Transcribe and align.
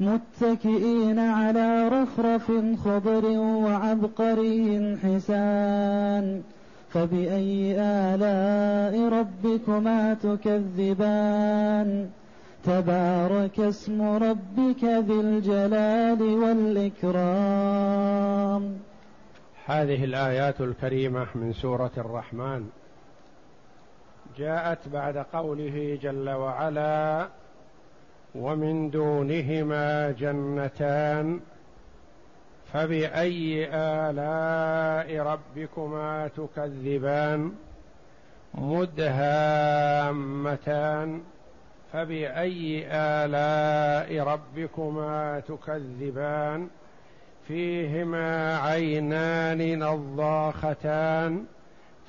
متكئين 0.00 1.18
على 1.18 1.88
رفرف 1.88 2.52
خضر 2.84 3.24
وعبقري 3.38 4.96
حسان. 5.02 6.42
فبأي 6.90 7.76
آلاء 7.78 9.08
ربكما 9.08 10.14
تكذبان؟ 10.14 12.08
تبارك 12.64 13.60
اسم 13.60 14.02
ربك 14.02 14.84
ذي 14.84 15.20
الجلال 15.20 16.22
والإكرام. 16.22 17.14
هذه 19.66 20.04
الآيات 20.04 20.60
الكريمة 20.60 21.26
من 21.34 21.52
سورة 21.52 21.90
الرحمن. 21.98 22.68
جاءت 24.38 24.88
بعد 24.88 25.16
قوله 25.16 25.98
جل 26.02 26.30
وعلا 26.30 27.28
ومن 28.34 28.90
دونهما 28.90 30.10
جنتان 30.10 31.40
فبأي 32.72 33.68
آلاء 33.72 35.22
ربكما 35.26 36.28
تكذبان؟ 36.36 37.52
مدهامتان. 38.54 40.00
فبأي 41.92 42.86
آلاء 42.90 44.26
ربكما 44.26 45.42
تكذبان؟ 45.48 46.68
فيهما 47.48 48.58
عينان 48.58 49.78
نضاختان. 49.78 51.44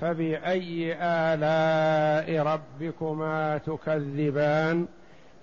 فبأي 0.02 0.96
آلاء 1.02 2.44
ربكما 2.44 3.58
تكذبان؟ 3.58 4.88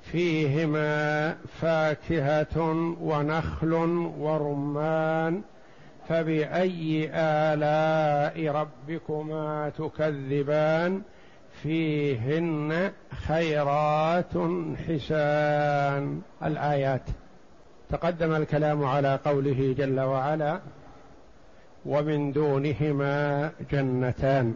فيهما 0.02 1.36
فاكهة 1.60 2.58
ونخل 3.00 3.72
ورمان 4.18 5.42
فبأي 6.08 7.10
آلاء 7.14 8.48
ربكما 8.48 9.72
تكذبان؟ 9.78 11.02
فيهن 11.62 12.92
خيرات 13.26 14.32
حسان. 14.88 16.20
الآيات. 16.42 17.02
تقدم 17.90 18.34
الكلام 18.34 18.84
على 18.84 19.18
قوله 19.24 19.74
جل 19.78 20.00
وعلا 20.00 20.60
ومن 21.86 22.32
دونهما 22.32 23.50
جنتان. 23.72 24.54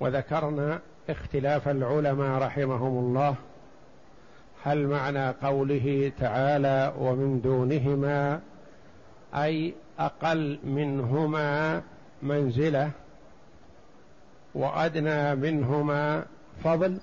وذكرنا 0.00 0.80
اختلاف 1.10 1.68
العلماء 1.68 2.42
رحمهم 2.42 2.98
الله 2.98 3.34
هل 4.66 4.86
معنى 4.86 5.28
قوله 5.28 6.12
تعالى 6.20 6.92
ومن 6.98 7.40
دونهما 7.40 8.40
أي 9.34 9.74
أقل 9.98 10.58
منهما 10.64 11.82
منزلة 12.22 12.90
وأدنى 14.54 15.34
منهما 15.34 16.24
فضل؟ 16.64 16.98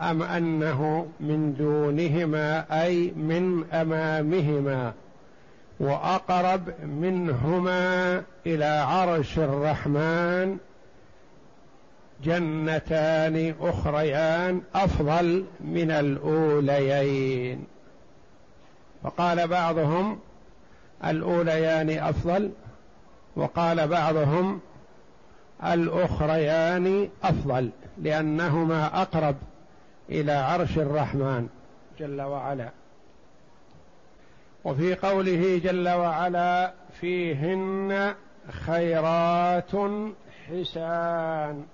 أم 0.00 0.22
أنه 0.22 1.06
من 1.20 1.54
دونهما 1.54 2.64
أي 2.82 3.10
من 3.10 3.64
أمامهما 3.72 4.92
وأقرب 5.80 6.74
منهما 6.84 8.22
إلى 8.46 8.64
عرش 8.64 9.38
الرحمن 9.38 10.58
جنتان 12.24 13.54
أخريان 13.60 14.62
أفضل 14.74 15.44
من 15.60 15.90
الأوليين. 15.90 17.64
فقال 19.02 19.48
بعضهم 19.48 20.18
الأوليان 21.04 21.90
أفضل 21.90 22.50
وقال 23.36 23.88
بعضهم 23.88 24.60
الأخريان 25.64 27.08
أفضل 27.24 27.70
لأنهما 27.98 29.02
أقرب 29.02 29.36
إلى 30.10 30.32
عرش 30.32 30.78
الرحمن 30.78 31.48
جل 31.98 32.20
وعلا. 32.20 32.70
وفي 34.64 34.94
قوله 34.94 35.60
جل 35.64 35.88
وعلا 35.88 36.72
فيهن 37.00 38.14
خيرات 38.50 39.70
حسان. 40.48 41.64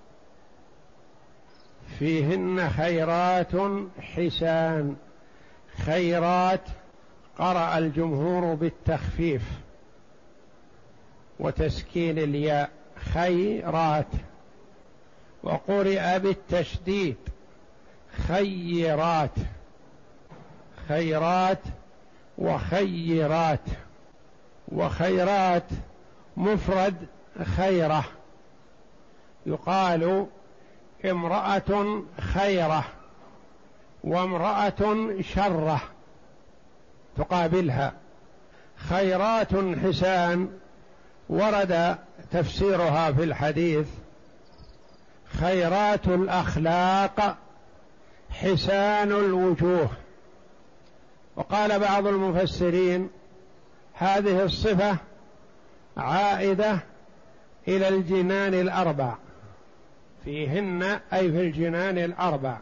فيهن 1.98 2.70
خيرات 2.70 3.52
حسان. 4.00 4.96
خيرات 5.84 6.68
قرأ 7.38 7.78
الجمهور 7.78 8.54
بالتخفيف 8.54 9.42
وتسكين 11.40 12.18
الياء. 12.18 12.70
خيرات. 12.96 14.12
وقرئ 15.42 16.18
بالتشديد. 16.18 17.16
خيرات. 18.28 19.34
خيرات 20.88 21.62
وخيرات. 22.38 23.64
وخيرات 24.68 25.68
مفرد 26.36 27.06
خيرة. 27.56 28.04
يقال 29.46 30.26
امرأة 31.04 32.02
خيرة 32.20 32.84
وامرأة 34.04 35.08
شرة 35.20 35.80
تقابلها. 37.16 37.92
خيرات 38.76 39.54
حسان 39.84 40.48
ورد 41.28 41.98
تفسيرها 42.32 43.12
في 43.12 43.24
الحديث. 43.24 43.88
خيرات 45.40 46.08
الأخلاق 46.08 47.36
حسان 48.30 49.12
الوجوه. 49.12 49.90
وقال 51.36 51.80
بعض 51.80 52.06
المفسرين 52.06 53.10
هذه 53.94 54.44
الصفة 54.44 54.96
عائدة 55.96 56.78
إلى 57.68 57.88
الجنان 57.88 58.54
الأربع. 58.54 59.14
فيهن 60.24 60.82
أي 61.12 61.32
في 61.32 61.40
الجنان 61.40 61.98
الأربع. 61.98 62.58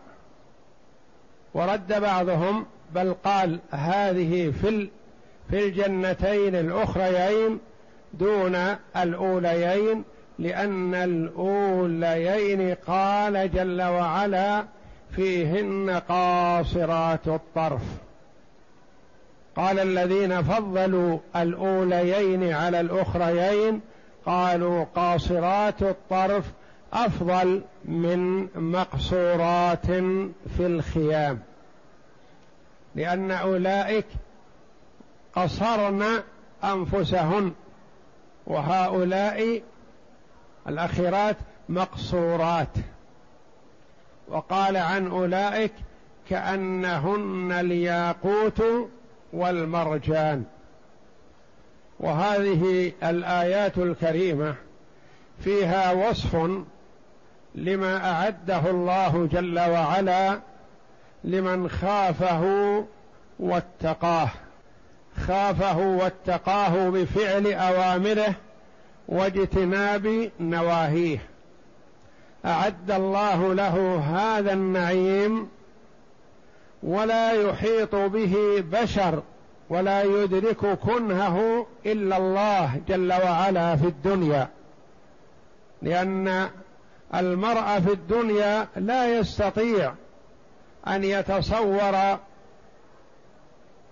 ورد 1.54 2.00
بعضهم 2.00 2.66
بل 2.94 3.14
قال 3.24 3.58
هذه 3.70 4.50
في 4.50 4.88
في 5.50 5.66
الجنتين 5.66 6.54
الأخريين 6.54 7.58
دون 8.14 8.54
الأوليين 8.96 10.04
لأن 10.38 10.94
الأوليين 10.94 12.74
قال 12.74 13.52
جل 13.52 13.82
وعلا 13.82 14.64
فيهن 15.16 15.90
قاصرات 16.08 17.28
الطرف. 17.28 17.82
قال 19.56 19.78
الذين 19.78 20.42
فضلوا 20.42 21.18
الأوليين 21.36 22.52
على 22.52 22.80
الأخريين 22.80 23.80
قالوا 24.26 24.84
قاصرات 24.94 25.82
الطرف 25.82 26.44
أفضل 26.92 27.62
من 27.84 28.48
مقصورات 28.54 29.86
في 30.56 30.66
الخيام 30.66 31.40
لأن 32.94 33.30
أولئك 33.30 34.06
قصرن 35.34 36.22
أنفسهن 36.64 37.52
وهؤلاء 38.46 39.62
الاخرات 40.68 41.36
مقصورات. 41.68 42.68
وقال 44.28 44.76
عن 44.76 45.06
أولئك 45.06 45.72
كأنهن 46.28 47.52
الياقوت 47.52 48.62
والمرجان. 49.32 50.44
وهذه 52.00 52.92
الآيات 53.02 53.78
الكريمة 53.78 54.54
فيها 55.40 55.92
وصف 55.92 56.36
لما 57.56 58.10
أعده 58.10 58.70
الله 58.70 59.28
جل 59.32 59.58
وعلا 59.58 60.40
لمن 61.24 61.68
خافه 61.68 62.42
واتقاه 63.38 64.28
خافه 65.26 65.78
واتقاه 65.78 66.90
بفعل 66.90 67.52
أوامره 67.52 68.34
واجتناب 69.08 70.30
نواهيه. 70.40 71.18
أعد 72.44 72.90
الله 72.90 73.54
له 73.54 73.96
هذا 73.96 74.52
النعيم 74.52 75.48
ولا 76.82 77.32
يحيط 77.32 77.94
به 77.94 78.64
بشر 78.72 79.22
ولا 79.70 80.02
يدرك 80.02 80.66
كنهه 80.78 81.66
إلا 81.86 82.16
الله 82.16 82.80
جل 82.88 83.12
وعلا 83.12 83.76
في 83.76 83.86
الدنيا 83.86 84.48
لأن 85.82 86.48
المرء 87.14 87.80
في 87.80 87.92
الدنيا 87.92 88.68
لا 88.76 89.18
يستطيع 89.18 89.92
أن 90.86 91.04
يتصور 91.04 92.18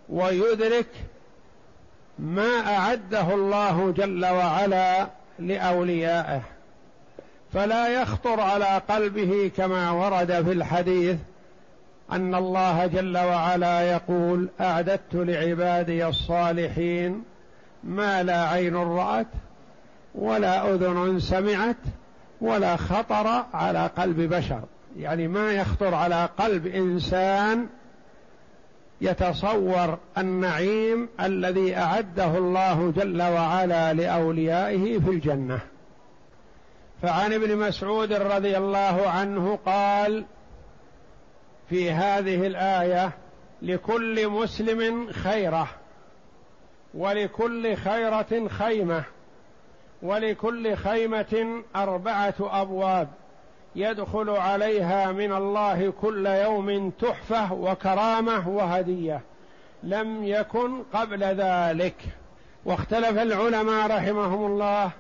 ويدرك 0.09 0.87
ما 2.19 2.77
أعده 2.77 3.35
الله 3.35 3.91
جل 3.91 4.27
وعلا 4.27 5.07
لأوليائه. 5.39 6.43
فلا 7.53 7.89
يخطر 8.03 8.41
على 8.41 8.81
قلبه 8.89 9.51
كما 9.57 9.91
ورد 9.91 10.43
في 10.45 10.53
الحديث 10.53 11.17
أن 12.13 12.35
الله 12.35 12.87
جل 12.87 13.19
وعلا 13.19 13.93
يقول 13.93 14.49
أعددت 14.61 15.15
لعبادي 15.15 16.07
الصالحين 16.07 17.23
ما 17.85 18.23
لا 18.23 18.49
عين 18.49 18.77
رأت 18.77 19.27
ولا 20.15 20.75
أذن 20.75 21.21
سمعت 21.21 21.77
ولا 22.45 22.77
خطر 22.77 23.45
على 23.55 23.87
قلب 23.87 24.21
بشر. 24.21 24.61
يعني 24.97 25.29
ما 25.29 25.53
يخطر 25.53 25.95
على 25.95 26.29
قلب 26.39 26.67
إنسان 26.67 27.67
يتصور 29.01 29.99
النعيم 30.19 31.09
الذي 31.21 31.77
أعده 31.77 32.39
الله 32.39 32.93
جل 32.97 33.23
وعلا 33.23 33.93
لأوليائه 33.93 34.99
في 34.99 35.11
الجنة. 35.11 35.61
فعن 37.03 37.33
ابن 37.33 37.57
مسعود 37.57 38.13
رضي 38.13 38.57
الله 38.57 39.09
عنه 39.09 39.59
قال 39.67 40.25
في 41.69 41.91
هذه 41.91 42.47
الآية 42.47 43.13
لكل 43.63 44.29
مسلم 44.29 45.13
خيرة 45.13 45.69
ولكل 46.95 47.77
خيرة 47.77 48.49
خيمة. 48.49 49.05
ولكل 50.05 50.77
خيمة 50.77 51.63
أربعة 51.77 52.35
أبواب 52.41 53.09
يدخل 53.77 54.31
عليها 54.31 55.13
من 55.13 55.33
الله 55.33 55.93
كل 56.01 56.27
يوم 56.27 56.91
تحفة 56.91 57.53
وكرامة 57.53 58.49
وهدية. 58.49 59.21
لم 59.83 60.25
يكن 60.25 60.83
قبل 60.93 61.25
ذلك. 61.25 61.95
واختلف 62.65 63.19
العلماء 63.19 63.87
رحمهم 63.87 64.47
الله 64.47 64.91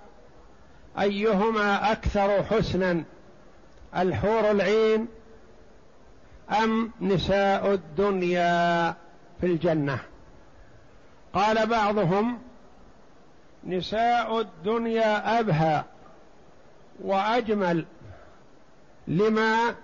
أيهما 1.01 1.93
أكثر 1.93 2.43
حسنا 2.43 3.05
الحور 3.97 4.51
العين 4.51 5.09
أم 6.63 6.91
نساء 7.01 7.73
الدنيا 7.73 8.91
في 9.41 9.47
الجنة؟ 9.47 9.99
قال 11.35 11.67
بعضهم 11.67 12.39
نساء 13.67 14.41
الدنيا 14.41 15.41
أبهى 15.41 15.83
وأجمل 17.05 17.85
لما 19.09 19.75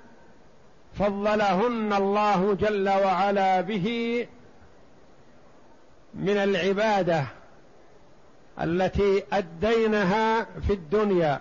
فضلهن 0.99 1.93
الله 1.93 2.55
جل 2.55 2.89
وعلا 2.89 3.61
به 3.61 4.27
من 6.15 6.37
العبادة 6.37 7.25
التي 8.61 9.23
أدينها 9.33 10.45
في 10.45 10.73
الدنيا 10.73 11.41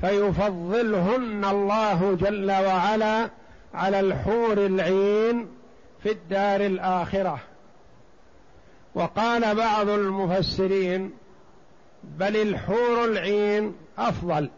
فيفضلهن 0.00 1.44
الله 1.44 2.16
جل 2.20 2.50
وعلا 2.50 3.30
على 3.74 4.00
الحور 4.00 4.52
العين 4.66 5.48
في 6.02 6.10
الدار 6.10 6.60
الآخرة. 6.60 7.38
وقال 8.94 9.54
بعض 9.54 9.88
المفسرين 9.88 11.12
بل 12.18 12.36
الحور 12.36 13.04
العين 13.04 13.74
أفضل 13.98 14.50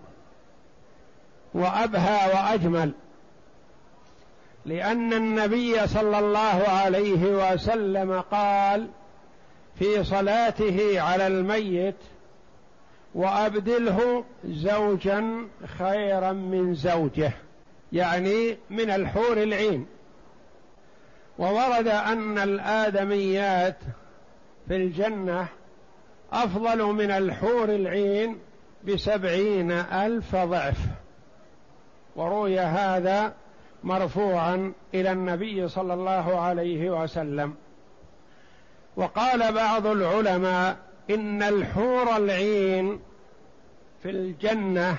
وأبهى 1.55 2.33
وأجمل 2.35 2.93
لأن 4.67 5.13
النبي 5.13 5.87
صلى 5.87 6.19
الله 6.19 6.65
عليه 6.69 7.53
وسلم 7.55 8.21
قال 8.21 8.89
في 9.79 10.05
صلاته 10.05 11.01
على 11.01 11.27
الميت 11.27 11.97
وأبدله 13.15 14.25
زوجا 14.45 15.49
خيرا 15.79 16.33
من 16.33 16.75
زوجه 16.75 17.33
يعني 17.93 18.59
من 18.71 18.91
الحور 18.91 19.43
العين. 19.43 19.87
وورد 21.39 21.89
أن 21.89 22.39
الآدميات 22.39 23.77
في 24.69 24.77
الجنة 24.77 25.49
أفضل 26.33 26.83
من 26.83 27.11
الحور 27.11 27.65
العين 27.65 28.39
بسبعين 28.85 29.71
ألف 29.73 30.37
ضعف. 30.37 30.79
وروي 32.17 32.61
هذا 32.61 33.33
مرفوعا 33.85 34.73
إلى 34.95 35.13
النبي 35.13 35.69
صلى 35.69 35.95
الله 35.95 36.41
عليه 36.41 36.91
وسلم. 37.03 37.55
وقال 38.97 39.53
بعض 39.53 39.87
العلماء 39.87 40.77
إن 41.11 41.43
الحور 41.43 42.17
العين 42.17 43.01
في 44.03 44.11
الجنة 44.11 44.97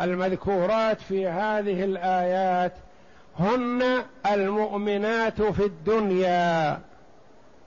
المذكورات 0.00 1.00
في 1.00 1.26
هذه 1.26 1.84
الآيات 1.84 2.72
هن 3.38 3.82
المؤمنات 4.32 5.42
في 5.42 5.64
الدنيا 5.64 6.80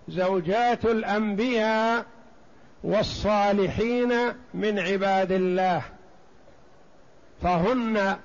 زوجات 0.08 0.86
الأنبياء 0.86 2.06
والصالحين 2.84 4.14
من 4.54 4.80
عباد 4.80 5.32
الله. 5.32 5.82
فهن 7.42 8.18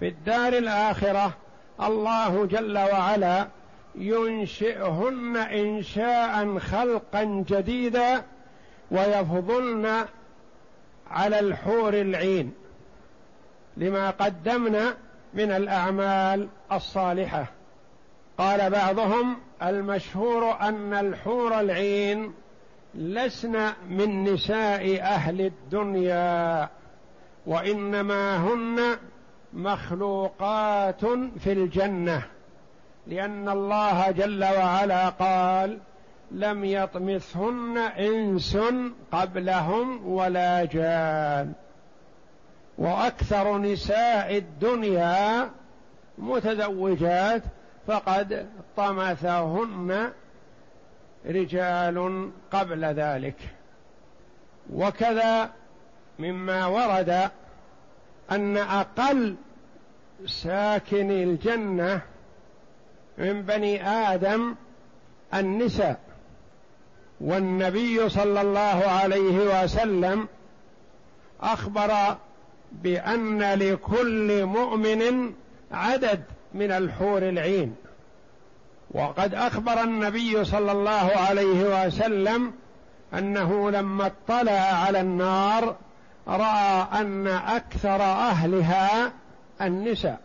في 0.00 0.08
الدار 0.08 0.52
الآخرة 0.52 1.34
الله 1.82 2.46
جل 2.46 2.78
وعلا 2.78 3.48
ينشئهن 3.94 5.36
إنشاء 5.36 6.58
خلقا 6.58 7.24
جديدا 7.48 8.22
ويفضلن 8.90 10.04
على 11.10 11.40
الحور 11.40 11.94
العين 11.94 12.52
لما 13.76 14.10
قدمنا 14.10 14.96
من 15.34 15.50
الأعمال 15.50 16.48
الصالحة. 16.72 17.46
قال 18.38 18.70
بعضهم 18.70 19.36
المشهور 19.62 20.60
أن 20.60 20.94
الحور 20.94 21.60
العين 21.60 22.34
لسن 22.94 23.72
من 23.88 24.24
نساء 24.24 25.00
أهل 25.00 25.40
الدنيا 25.40 26.68
وإنما 27.46 28.36
هن 28.36 28.96
مخلوقات 29.52 31.04
في 31.38 31.52
الجنة. 31.52 32.22
لأن 33.06 33.48
الله 33.48 34.10
جل 34.10 34.44
وعلا 34.44 35.08
قال 35.08 35.78
لم 36.30 36.64
يطمثهن 36.64 37.78
إنس 37.78 38.58
قبلهم 39.12 40.06
ولا 40.06 40.64
جان. 40.64 41.52
وأكثر 42.78 43.58
نساء 43.58 44.36
الدنيا 44.36 45.50
متزوجات 46.18 47.42
فقد 47.86 48.48
طمثهن 48.76 50.12
رجال 51.26 52.30
قبل 52.52 52.84
ذلك. 52.84 53.36
وكذا 54.72 55.50
مما 56.18 56.66
ورد 56.66 57.30
أن 58.30 58.56
أقل 58.56 59.36
ساكن 60.26 61.10
الجنة 61.10 62.00
من 63.18 63.42
بني 63.42 63.88
آدم 63.88 64.54
النساء. 65.34 66.00
والنبي 67.20 68.08
صلى 68.08 68.40
الله 68.40 68.84
عليه 68.88 69.62
وسلم 69.64 70.28
أخبر 71.40 72.16
بأن 72.72 73.42
لكل 73.42 74.44
مؤمن 74.44 75.32
عدد 75.72 76.22
من 76.54 76.70
الحور 76.70 77.28
العين. 77.28 77.76
وقد 78.94 79.34
أخبر 79.34 79.82
النبي 79.82 80.44
صلى 80.44 80.72
الله 80.72 81.10
عليه 81.28 81.86
وسلم 81.86 82.52
أنه 83.14 83.70
لما 83.70 84.06
اطلع 84.06 84.52
على 84.52 85.00
النار 85.00 85.76
رأى 86.28 86.86
أن 87.00 87.26
أكثر 87.26 88.02
أهلها 88.02 89.12
النساء. 89.60 90.20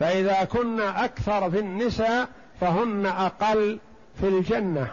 فإذا 0.00 0.44
كن 0.44 0.80
أكثر 0.80 1.50
في 1.50 1.58
النساء 1.58 2.28
فهن 2.60 3.06
أقل 3.06 3.78
في 4.20 4.28
الجنة. 4.28 4.90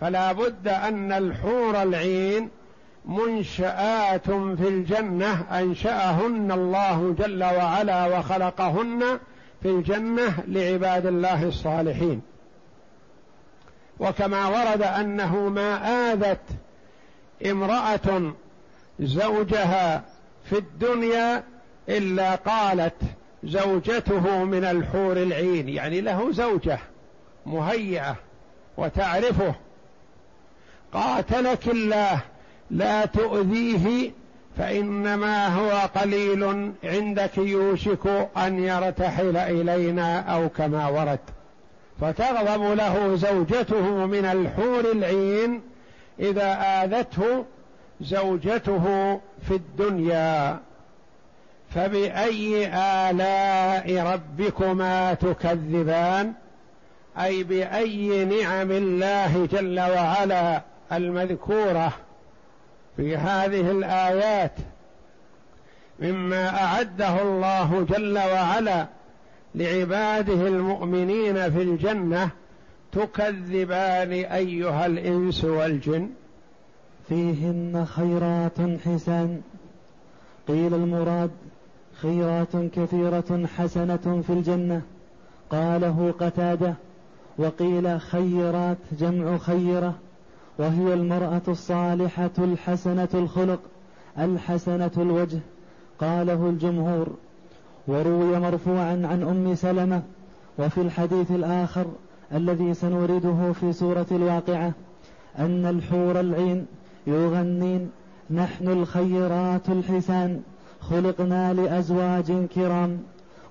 فلا 0.00 0.32
بد 0.32 0.68
أن 0.68 1.12
الحور 1.12 1.82
العين 1.82 2.50
منشآت 3.04 4.30
في 4.30 4.68
الجنة 4.68 5.58
أنشأهن 5.60 6.52
الله 6.52 7.14
جل 7.18 7.44
وعلا 7.44 8.18
وخلقهن 8.18 9.18
في 9.66 9.72
الجنة 9.72 10.44
لعباد 10.48 11.06
الله 11.06 11.48
الصالحين. 11.48 12.22
وكما 14.00 14.48
ورد 14.48 14.82
أنه 14.82 15.48
ما 15.48 15.76
آذت 16.12 16.40
امرأة 17.46 18.32
زوجها 19.00 20.04
في 20.44 20.58
الدنيا 20.58 21.42
إلا 21.88 22.34
قالت 22.34 22.94
زوجته 23.44 24.44
من 24.44 24.64
الحور 24.64 25.16
العين 25.16 25.68
يعني 25.68 26.00
له 26.00 26.32
زوجة 26.32 26.78
مهيئة 27.46 28.16
وتعرفه. 28.76 29.54
قاتلك 30.92 31.68
الله 31.68 32.20
لا 32.70 33.04
تؤذيه 33.04 34.10
فإنما 34.58 35.46
هو 35.46 35.88
قليل 35.94 36.72
عندك 36.84 37.38
يوشك 37.38 38.28
أن 38.36 38.64
يرتحل 38.64 39.36
إلينا 39.36 40.20
أو 40.20 40.48
كما 40.48 40.88
ورد. 40.88 41.18
فتغضب 42.00 42.62
له 42.62 43.16
زوجته 43.16 44.06
من 44.06 44.24
الحور 44.24 44.92
العين 44.92 45.60
إذا 46.20 46.58
آذته 46.82 47.44
زوجته 48.00 49.16
في 49.48 49.54
الدنيا. 49.54 50.58
فبأي 51.74 52.66
آلاء 52.74 54.12
ربكما 54.12 55.14
تكذبان؟ 55.14 56.32
أي 57.18 57.42
بأي 57.42 58.24
نعم 58.24 58.70
الله 58.70 59.48
جل 59.52 59.80
وعلا 59.80 60.62
المذكورة؟ 60.92 61.92
في 62.96 63.16
هذه 63.16 63.70
الآيات 63.70 64.52
مما 66.00 66.62
أعده 66.62 67.22
الله 67.22 67.86
جل 67.90 68.18
وعلا 68.18 68.86
لعباده 69.54 70.48
المؤمنين 70.48 71.50
في 71.50 71.62
الجنة 71.62 72.30
تكذبان 72.92 74.12
أيها 74.12 74.86
الإنس 74.86 75.44
والجن. 75.44 76.10
فيهن 77.08 77.86
خيرات 77.86 78.80
حسان 78.84 79.40
قيل 80.48 80.74
المراد 80.74 81.30
خيرات 82.00 82.56
كثيرة 82.56 83.46
حسنة 83.56 84.22
في 84.26 84.32
الجنة. 84.32 84.82
قاله 85.50 86.14
قتادة. 86.20 86.74
وقيل 87.38 88.00
خيرات 88.00 88.78
جمع 89.00 89.38
خيرة. 89.38 89.94
وهي 90.58 90.94
المرأة 90.94 91.42
الصالحة 91.48 92.30
الحسنة 92.38 93.08
الخلق 93.14 93.60
الحسنة 94.18 94.90
الوجه 94.96 95.38
قاله 96.00 96.48
الجمهور. 96.48 97.08
وروي 97.88 98.38
مرفوعا 98.38 99.02
عن 99.04 99.22
أم 99.22 99.54
سلمة 99.54 100.02
وفي 100.58 100.80
الحديث 100.80 101.30
الآخر 101.30 101.86
الذي 102.34 102.74
سنورده 102.74 103.52
في 103.52 103.72
سورة 103.72 104.06
الواقعة 104.10 104.72
أن 105.38 105.66
الحور 105.66 106.20
العين 106.20 106.66
يغنين 107.06 107.90
نحن 108.30 108.68
الخيرات 108.68 109.68
الحسان 109.68 110.40
خلقنا 110.80 111.54
لأزواج 111.54 112.46
كرام. 112.54 112.98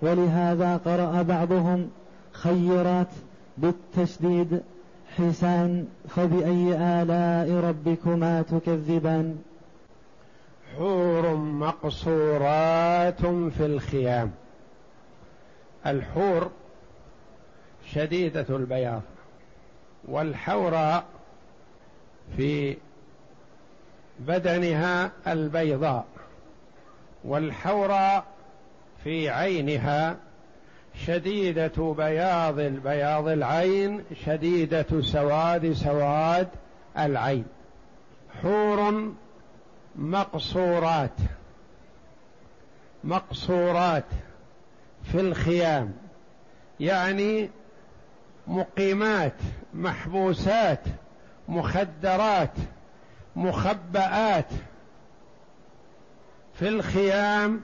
ولهذا 0.02 0.78
قرأ 0.78 1.22
بعضهم 1.22 1.88
خيرات 2.32 3.08
بالتشديد. 3.58 4.62
حسان 5.18 5.88
فبأي 6.10 6.76
آلاء 7.02 7.52
ربكما 7.70 8.42
تكذبان؟ 8.42 9.38
حور 10.78 11.36
مقصورات 11.36 13.22
في 13.58 13.66
الخيام. 13.66 14.32
الحور 15.86 16.52
شديدة 17.94 18.46
البياض 18.50 19.02
والحوراء 20.08 21.06
في 22.38 22.78
بدنها 24.20 25.12
البيضاء 25.28 26.06
والحوراء 27.24 28.26
في 29.04 29.30
عينها 29.30 30.18
شديدة 30.98 31.94
بياض 31.98 32.60
البياض 32.60 33.28
العين 33.28 34.04
شديدة 34.26 35.02
سواد 35.02 35.74
سواد 35.74 36.48
العين. 36.98 37.46
حور 38.42 39.12
مقصورات 39.96 41.18
مقصورات 43.04 44.06
في 45.04 45.20
الخيام. 45.20 45.94
يعني 46.80 47.50
مقيمات 48.48 49.34
محبوسات 49.74 50.80
مخدرات 51.48 52.54
مخبآت 53.36 54.50
في 56.54 56.68
الخيام 56.68 57.62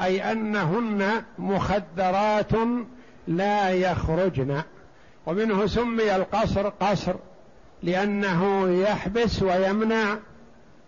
أي 0.00 0.32
أنهن 0.32 1.22
مخدرات 1.38 2.52
لا 3.28 3.70
يخرجن. 3.70 4.62
ومنه 5.26 5.66
سمي 5.66 6.16
القصر 6.16 6.68
قصر 6.68 7.14
لأنه 7.82 8.68
يحبس 8.68 9.42
ويمنع 9.42 10.18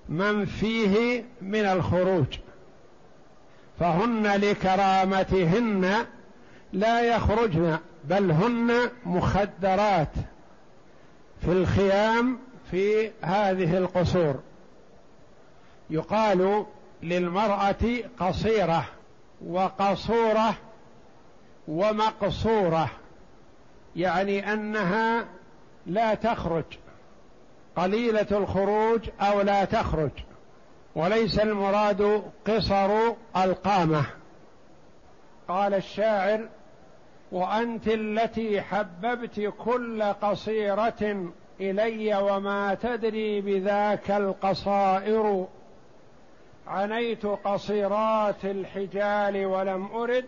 من 0.09 0.45
فيه 0.45 1.25
من 1.43 1.65
الخروج. 1.65 2.39
فهن 3.81 4.27
لكرامتهن 4.27 6.07
لا 6.73 7.01
يخرجن 7.01 7.79
بل 8.05 8.31
هن 8.31 8.73
مخدرات 9.07 10.13
في 11.41 11.53
الخيام 11.53 12.39
في 12.71 13.11
هذه 13.23 13.79
القصور. 13.79 14.35
يقال 15.91 16.67
للمرأة 17.03 18.03
قصيرة 18.19 18.85
وقصورة 19.47 20.55
ومقصورة 21.69 22.91
يعني 23.97 24.53
أنها 24.53 25.25
لا 25.87 26.15
تخرج 26.15 26.65
قليلة 27.77 28.27
الخروج 28.31 29.09
أو 29.21 29.41
لا 29.41 29.65
تخرج 29.65 30.11
وليس 30.95 31.39
المراد 31.39 32.23
قصر 32.47 33.13
القامة. 33.37 34.05
قال 35.49 35.75
الشاعر 35.75 36.49
وأنت 37.33 37.89
التي 37.89 38.61
حببت 38.63 39.53
كل 39.59 40.03
قصيرة 40.03 41.31
إلي 41.61 42.17
وما 42.17 42.75
تدري 42.75 43.41
بذاك 43.41 44.11
القصائر 44.11 45.47
عنيت 46.67 47.27
قصيرات 47.27 48.45
الحجال 48.45 49.47
ولم 49.47 49.87
أرد 49.87 50.25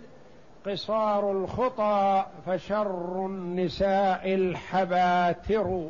قصار 0.66 1.32
الخطى 1.32 2.26
فشر 2.46 3.26
النساء 3.26 4.34
الحباتر. 4.34 5.88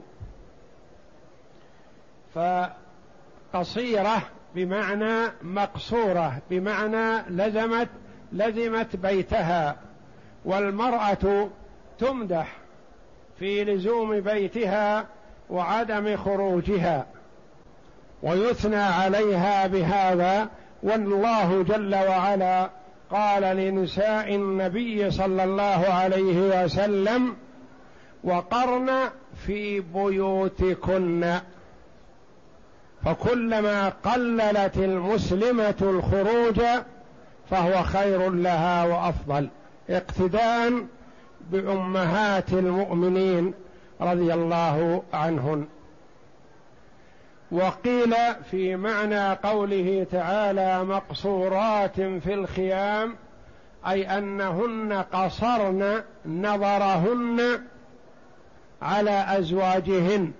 فقصيرة 3.52 4.22
بمعنى 4.54 5.32
مقصورة 5.42 6.38
بمعنى 6.50 7.22
لزمت 7.28 7.88
لزمت 8.32 8.96
بيتها 8.96 9.76
والمرأة 10.44 11.48
تمدح 11.98 12.56
في 13.38 13.64
لزوم 13.64 14.20
بيتها 14.20 15.06
وعدم 15.50 16.16
خروجها. 16.16 17.06
ويثنى 18.22 18.76
عليها 18.76 19.66
بهذا 19.66 20.48
والله 20.82 21.62
جل 21.62 21.94
وعلا 21.94 22.70
قال 23.10 23.42
لنساء 23.56 24.34
النبي 24.34 25.10
صلى 25.10 25.44
الله 25.44 25.86
عليه 25.88 26.64
وسلم 26.64 27.36
وقرن 28.24 28.90
في 29.46 29.80
بيوتكن. 29.80 31.38
فكلما 33.04 33.88
قللت 33.88 34.76
المسلمة 34.76 35.74
الخروج 35.82 36.60
فهو 37.50 37.82
خير 37.82 38.30
لها 38.30 38.84
وأفضل. 38.84 39.48
اقتداء 39.90 40.72
بأمهات 41.50 42.52
المؤمنين 42.52 43.54
رضي 44.00 44.34
الله 44.34 45.02
عنهن. 45.12 45.66
وقيل 47.50 48.14
في 48.50 48.76
معنى 48.76 49.32
قوله 49.32 50.06
تعالى 50.12 50.84
مقصورات 50.84 52.00
في 52.00 52.34
الخيام 52.34 53.16
أي 53.86 54.18
أنهن 54.18 54.92
قصرن 54.92 56.02
نظرهن 56.26 57.60
على 58.82 59.24
أزواجهن 59.38 60.32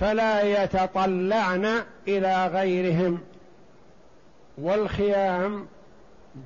فلا 0.00 0.64
يتطلعن 0.64 1.82
إلى 2.08 2.46
غيرهم. 2.46 3.20
والخيام 4.58 5.66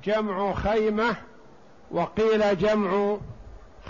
جمع 0.03 0.53
خيمة 0.53 1.15
وقيل 1.91 2.57
جمع 2.57 3.17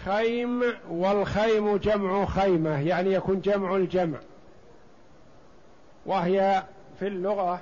خيم 0.05 0.63
والخيم 0.89 1.77
جمع 1.77 2.25
خيمة 2.25 2.79
يعني 2.81 3.13
يكون 3.13 3.41
جمع 3.41 3.75
الجمع. 3.75 4.17
وهي 6.07 6.63
في 6.99 7.07
اللغة 7.07 7.61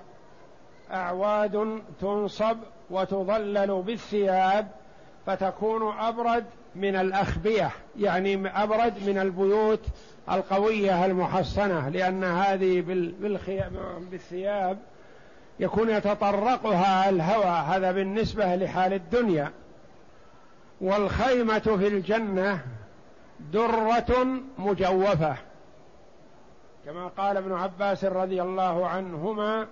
أعواد 0.91 1.81
تنصب 2.01 2.57
وتظلل 2.89 3.81
بالثياب 3.81 4.67
فتكون 5.25 5.97
أبرد 5.99 6.45
من 6.75 6.95
الأخبية 6.95 7.71
يعني 7.99 8.47
أبرد 8.63 8.93
من 9.07 9.17
البيوت 9.17 9.85
القوية 10.31 11.05
المحصنة 11.05 11.89
لأن 11.89 12.23
هذه 12.23 12.81
بالثياب 14.11 14.77
يكون 15.59 15.89
يتطرقها 15.89 17.09
الهوى 17.09 17.45
هذا 17.45 17.91
بالنسبة 17.91 18.55
لحال 18.55 18.93
الدنيا. 18.93 19.51
والخيمة 20.81 21.59
في 21.59 21.87
الجنة 21.87 22.59
درة 23.53 24.27
مجوفة. 24.57 25.35
كما 26.85 27.07
قال 27.07 27.37
ابن 27.37 27.53
عباس 27.53 28.05
رضي 28.05 28.41
الله 28.41 28.87
عنهما 28.87 29.67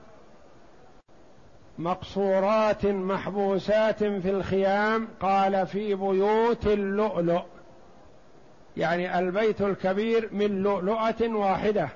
مقصورات 1.78 2.86
محبوسات 2.86 4.04
في 4.04 4.30
الخيام 4.30 5.08
قال 5.20 5.68
في 5.68 5.96
بيوت 5.96 6.68
اللؤلؤ. 6.68 7.42
يعني 8.78 9.20
البيت 9.20 9.62
الكبير 9.62 10.30
من 10.32 10.64
لؤلؤة 10.64 11.36
واحدة. 11.36 11.90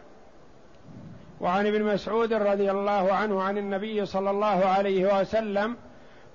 وعن 1.42 1.68
ابن 1.68 1.84
مسعود 1.84 2.34
رضي 2.34 2.72
الله 2.72 3.14
عنه 3.14 3.44
عن 3.44 3.58
النبي 3.58 4.06
صلى 4.06 4.30
الله 4.30 4.66
عليه 4.66 5.20
وسلم 5.20 5.76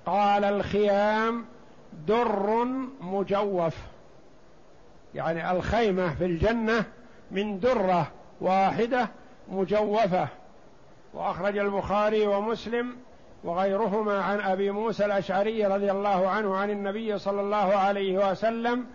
قال 0.06 0.44
الخيام 0.44 1.44
در 2.06 2.64
مجوف. 3.00 3.76
يعني 5.14 5.50
الخيمة 5.50 6.14
في 6.14 6.24
الجنة 6.24 6.84
من 7.30 7.60
درة. 7.60 8.21
واحدة 8.42 9.08
مجوفة 9.48 10.28
وأخرج 11.14 11.58
البخاري 11.58 12.26
ومسلم 12.26 12.96
وغيرهما 13.44 14.22
عن 14.22 14.40
أبي 14.40 14.70
موسى 14.70 15.04
الأشعري 15.04 15.66
رضي 15.66 15.90
الله 15.90 16.28
عنه 16.28 16.56
عن 16.56 16.70
النبي 16.70 17.18
صلى 17.18 17.40
الله 17.40 17.56
عليه 17.56 18.30
وسلم 18.30 18.86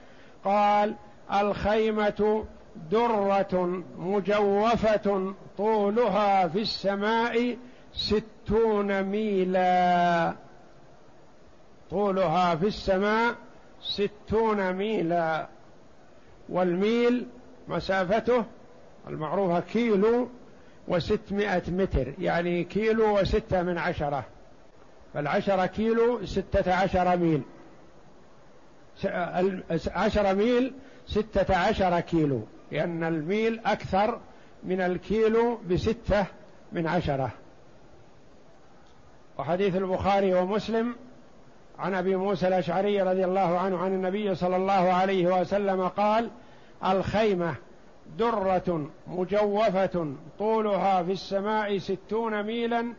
قال 0.46 0.96
الخيمة 1.34 2.46
درة 2.92 3.84
مجوفة 3.98 5.34
طولها 5.58 6.48
في 6.48 6.62
السماء 6.62 7.58
ستون 7.94 9.04
ميلا. 9.04 10.34
طولها 11.90 12.56
في 12.56 12.68
السماء 12.68 13.36
ستون 13.82 14.74
ميلا. 14.74 15.48
والميل 16.50 17.28
مسافته 17.68 18.46
المعروفة 19.10 19.60
كيلو 19.60 20.30
وستمائة 20.88 21.72
متر 21.72 22.14
يعني 22.20 22.64
كيلو 22.64 23.20
وستة 23.20 23.64
من 23.64 23.78
عشرة. 23.78 24.26
فالعشرة 25.14 25.66
كيلو 25.66 26.26
ستة 26.26 26.74
عشر 26.74 27.18
ميل. 27.18 27.42
عشر 29.88 30.36
ميل 30.36 30.74
ستة 31.08 31.56
عشر 31.56 32.00
كيلو 32.00 32.42
لأن 32.72 33.04
الميل 33.04 33.60
أكثر 33.66 34.20
من 34.64 34.82
الكيلو 34.82 35.60
بستة 35.70 36.26
من 36.72 36.88
عشرة. 36.88 37.32
وحديث 39.38 39.76
البخاري 39.76 40.34
ومسلم 40.34 40.96
عن 41.80 41.94
أبي 41.94 42.16
موسى 42.16 42.48
الأشعري 42.48 43.02
رضي 43.02 43.26
الله 43.26 43.60
عنه 43.60 43.78
عن 43.78 43.94
النبي 43.94 44.36
صلى 44.36 44.56
الله 44.56 44.94
عليه 44.94 45.40
وسلم 45.42 45.88
قال 45.88 46.30
الخيمة 46.86 47.56
درة 48.18 48.90
مجوفة 49.08 50.14
طولها 50.40 51.04
في 51.04 51.12
السماء 51.12 51.78
ستون 51.78 52.44
ميلا 52.44 52.94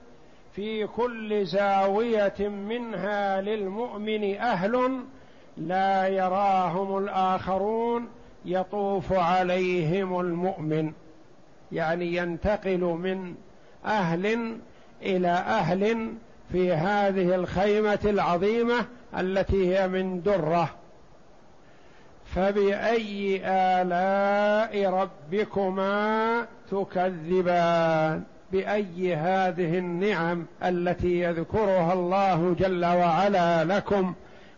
في 0.53 0.87
كل 0.87 1.47
زاوية 1.47 2.49
منها 2.49 3.41
للمؤمن 3.41 4.37
أهل 4.37 5.01
لا 5.57 6.09
يراهم 6.09 6.99
الآخرون 6.99 8.09
يطوف 8.45 9.13
عليهم 9.13 10.21
المؤمن 10.21 10.93
يعني 11.73 12.17
ينتقل 12.17 12.81
من 12.81 13.35
أهل 13.85 14.57
إلى 15.03 15.29
أهل 15.29 16.13
في 16.53 16.73
هذه 16.73 17.35
الخيمة 17.35 17.99
العظيمة 18.05 18.87
التي 19.19 19.77
هي 19.77 19.89
من 19.89 20.23
درة. 20.23 20.71
فبأي 22.35 23.41
آلاء 23.45 24.91
ربكما 24.91 26.47
تكذبان؟ 26.71 28.23
بأي 28.53 29.15
هذه 29.15 29.79
النعم 29.79 30.47
التي 30.65 31.21
يذكرها 31.21 31.93
الله 31.93 32.55
جل 32.59 32.85
وعلا 32.85 33.65
لكم 33.65 34.15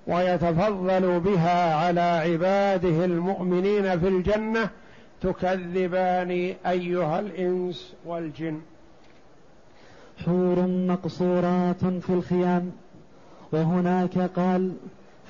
ويتفضل 0.07 1.21
بها 1.21 1.75
على 1.75 2.01
عباده 2.01 3.05
المؤمنين 3.05 3.99
في 4.01 4.09
الجنة 4.09 4.71
تكذبان 5.21 6.55
أيها 6.67 7.21
الإنس 7.21 7.95
والجن. 8.05 8.61
حور 10.25 10.67
مقصورات 10.67 11.85
في 11.85 12.11
الخيام. 12.11 12.73
وهناك 13.53 14.19
قال 14.19 14.73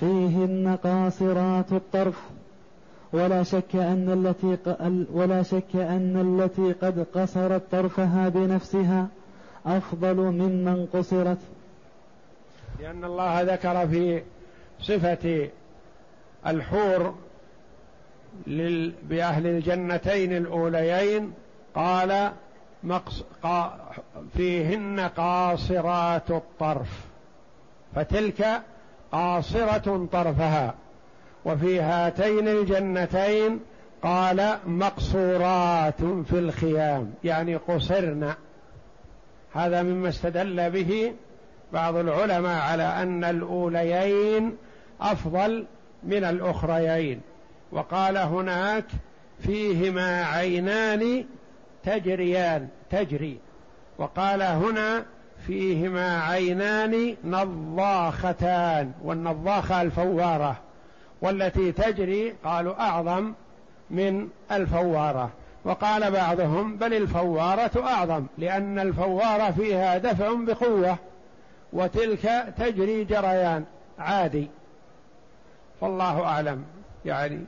فيهن 0.01 0.79
قاصرات 0.85 1.73
الطرف. 1.73 2.21
ولا 3.13 3.43
شك 3.43 3.75
أن 3.77 4.27
التي 4.27 4.59
ولا 5.13 5.43
شك 5.43 5.77
أن 5.77 6.41
التي 6.41 6.73
قد 6.73 7.07
قصرت 7.15 7.63
طرفها 7.71 8.29
بنفسها 8.29 9.09
أفضل 9.67 10.17
ممن 10.17 10.87
قصرت. 10.93 11.39
لأن 12.81 13.05
الله 13.05 13.43
ذكر 13.43 13.89
في 13.89 14.23
صفة 14.81 15.49
الحور 16.47 17.15
بأهل 19.03 19.47
الجنتين 19.47 20.37
الأوليين 20.37 21.33
قال 21.75 22.31
مقص... 22.83 23.25
قا... 23.43 23.79
فيهن 24.37 25.01
قاصرات 25.01 26.31
الطرف. 26.31 27.07
فتلك 27.95 28.63
قاصرة 29.12 30.09
طرفها 30.12 30.75
وفي 31.44 31.81
هاتين 31.81 32.49
الجنتين 32.49 33.61
قال 34.03 34.59
مقصورات 34.66 36.01
في 36.01 36.38
الخيام 36.38 37.14
يعني 37.25 37.57
قصرن 37.57 38.35
هذا 39.53 39.83
مما 39.83 40.09
استدل 40.09 40.70
به 40.70 41.12
بعض 41.73 41.96
العلماء 41.96 42.62
على 42.62 42.83
أن 42.83 43.25
الأوليين 43.25 44.57
أفضل 45.01 45.66
من 46.03 46.25
الأخريين. 46.25 47.20
وقال 47.73 48.16
هناك 48.16 48.85
فيهما 49.42 50.25
عينان 50.25 51.25
تجريان 51.85 52.68
تجري. 52.90 53.38
وقال 53.99 54.42
هنا 54.42 55.05
فيهما 55.46 56.22
عينان 56.22 57.16
نضاختان 57.24 58.92
والنضاخة 59.05 59.83
الفوارة 59.83 60.57
والتي 61.22 61.72
تجري 61.72 62.35
قالوا 62.44 62.81
أعظم 62.81 63.33
من 63.90 64.29
الفوارة. 64.53 65.31
وقال 65.64 66.11
بعضهم 66.11 66.76
بل 66.76 66.94
الفوارة 66.94 67.70
أعظم 67.87 68.26
لأن 68.38 68.79
الفوارة 68.79 69.50
فيها 69.50 69.98
دفع 69.98 70.33
بقوة 70.33 70.96
وتلك 71.72 72.55
تجري 72.59 73.05
جريان 73.05 73.64
عادي. 73.98 74.48
فالله 75.81 76.24
أعلم. 76.24 76.64
يعني 77.05 77.44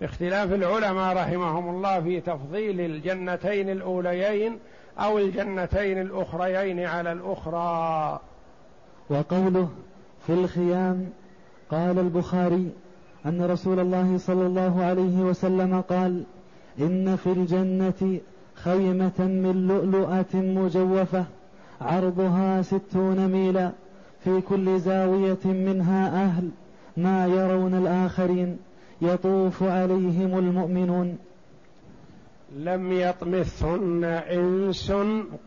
باختلاف 0.00 0.52
العلماء 0.52 1.16
رحمهم 1.16 1.68
الله 1.68 2.00
في 2.00 2.20
تفضيل 2.20 2.80
الجنتين 2.80 3.70
الأوليين 3.70 4.58
أو 4.98 5.18
الجنتين 5.18 6.00
الأخريين 6.00 6.80
على 6.80 7.12
الأخرى. 7.12 8.20
وقوله 9.10 9.68
في 10.26 10.32
الخيام 10.32 11.10
قال 11.70 11.98
البخاري 11.98 12.70
أن 13.26 13.42
رسول 13.44 13.80
الله 13.80 14.18
صلى 14.18 14.46
الله 14.46 14.84
عليه 14.84 15.20
وسلم 15.20 15.80
قال 15.80 16.24
إن 16.78 17.16
في 17.16 17.32
الجنة 17.32 18.20
خيمة 18.54 19.18
من 19.18 19.66
لؤلؤة 19.68 20.34
مجوفة 20.34 21.24
عرضها 21.80 22.62
ستون 22.62 23.28
ميلا 23.28 23.70
في 24.24 24.40
كل 24.40 24.80
زاوية 24.80 25.44
منها 25.44 26.24
أهل 26.24 26.48
ما 26.96 27.26
يرون 27.26 27.74
الآخرين 27.74 28.58
يطوف 29.02 29.62
عليهم 29.62 30.38
المؤمنون. 30.38 31.18
لم 32.56 32.92
يطمثهن 32.92 34.04
إنس 34.04 34.92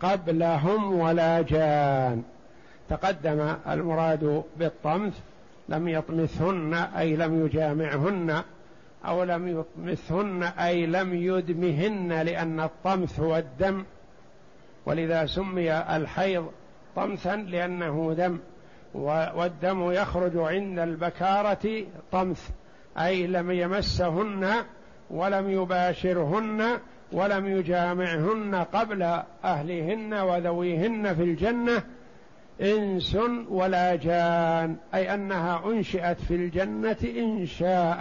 قبلهم 0.02 1.00
ولا 1.00 1.42
جان. 1.42 2.24
تقدم 2.90 3.56
المراد 3.70 4.44
بالطمث 4.58 5.14
لم 5.70 5.88
يطمثهن 5.88 6.74
أي 6.74 7.16
لم 7.16 7.46
يجامعهن 7.46 8.44
أو 9.06 9.24
لم 9.24 9.60
يطمثهن 9.60 10.44
أي 10.44 10.86
لم 10.86 11.14
يدمهن 11.14 12.22
لأن 12.22 12.60
الطمث 12.60 13.20
هو 13.20 13.38
الدم 13.38 13.84
ولذا 14.86 15.26
سمي 15.26 15.74
الحيض 15.74 16.52
طمثا 16.96 17.36
لأنه 17.36 18.14
دم. 18.18 18.38
والدم 19.36 19.92
يخرج 19.92 20.38
عند 20.38 20.80
البكارة 20.80 21.86
طمث 22.12 22.50
أي 22.98 23.28
لم 23.28 23.52
يمسهن 23.52 24.54
ولم 25.10 25.50
يباشرهن 25.50 26.80
ولم 27.12 27.46
يجامعهن 27.48 28.56
قبل 28.56 29.02
أهلهن 29.44 30.14
وذويهن 30.14 31.16
في 31.16 31.24
الجنة 31.24 31.84
إنس 32.62 33.18
ولا 33.50 33.96
جان 33.96 34.76
أي 34.94 35.14
أنها 35.14 35.66
أنشئت 35.66 36.22
في 36.22 36.36
الجنة 36.36 36.98
انشاء 37.18 38.00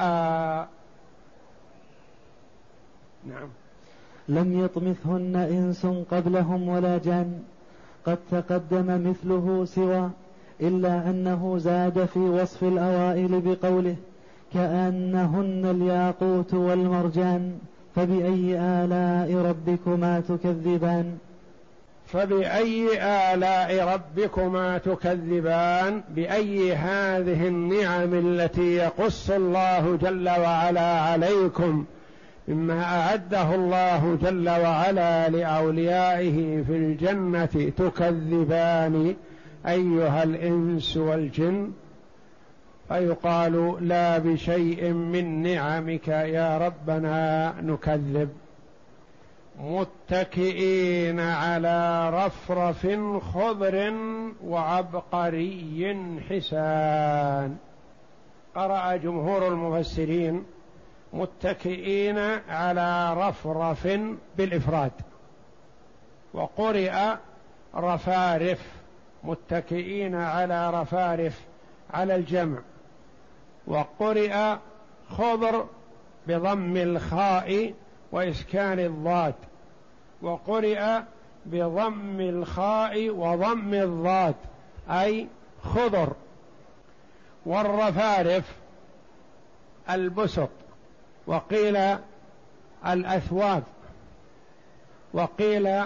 نعم. 3.27 3.49
لم 4.29 4.65
يطمثهن 4.65 5.37
إنس 5.37 5.87
قبلهم 5.87 6.69
ولا 6.69 6.99
جان 6.99 7.43
قد 8.07 8.19
تقدم 8.31 9.11
مثله 9.11 9.65
سوى 9.65 10.11
إلا 10.61 11.11
أنه 11.11 11.59
زاد 11.59 12.05
في 12.05 12.19
وصف 12.19 12.65
الأوائل 12.65 13.41
بقوله 13.41 13.97
كأنهن 14.55 15.65
الياقوت 15.65 16.55
والمرجان. 16.55 17.59
فبأي 17.99 18.59
آلاء 18.61 19.35
ربكما 19.35 20.21
تكذبان؟ 20.21 21.17
فبأي 22.07 23.03
آلاء 23.03 23.95
ربكما 23.95 24.79
تكذبان؟ 24.79 26.03
بأي 26.15 26.75
هذه 26.75 27.49
النعم 27.49 28.15
التي 28.15 28.77
يقص 28.77 29.31
الله 29.31 29.97
جل 29.97 30.29
وعلا 30.29 31.01
عليكم 31.01 31.85
مما 32.49 32.83
أعده 32.83 33.55
الله 33.55 34.19
جل 34.23 34.49
وعلا 34.49 35.29
لأوليائه 35.29 36.63
في 36.63 36.77
الجنة 36.77 37.73
تكذبان 37.77 39.15
أيها 39.67 40.23
الإنس 40.23 40.97
والجن؟ 40.97 41.71
فيقال 42.89 43.89
لا 43.89 44.19
بشيء 44.19 44.93
من 44.93 45.43
نعمك 45.43 46.09
يا 46.09 46.59
ربنا 46.59 47.55
نكذب. 47.61 48.31
متكئين 49.61 51.21
على 51.21 52.11
رفرف 52.11 52.87
خضر 53.35 53.93
وعبقري 54.45 55.97
حسان. 56.31 57.57
قرأ 58.55 58.97
جمهور 58.97 59.49
المفسرين 59.49 60.45
متكئين 61.13 62.19
على 62.49 63.15
رفرف 63.15 63.89
بالإفراد. 64.37 64.93
وقرئ 66.35 66.93
رفارف 67.77 68.67
متكئين 69.25 70.15
على 70.15 70.71
رفارف 70.71 71.41
على 71.91 72.17
الجمع. 72.17 72.59
وقرئ 73.69 74.57
خضر 75.11 75.67
بضم 76.27 76.77
الخاء 76.77 77.75
وإسكان 78.13 78.79
الضاد. 78.79 79.35
وقرئ 80.23 81.01
بضم 81.47 82.21
الخاء 82.21 83.11
وضم 83.11 83.75
الضاد 83.75 84.35
أي 84.91 85.27
خضر. 85.63 86.13
والرفارف 87.47 88.57
البسط 89.91 90.51
وقيل 91.27 91.97
الأثواب. 92.87 93.63
وقيل 95.13 95.85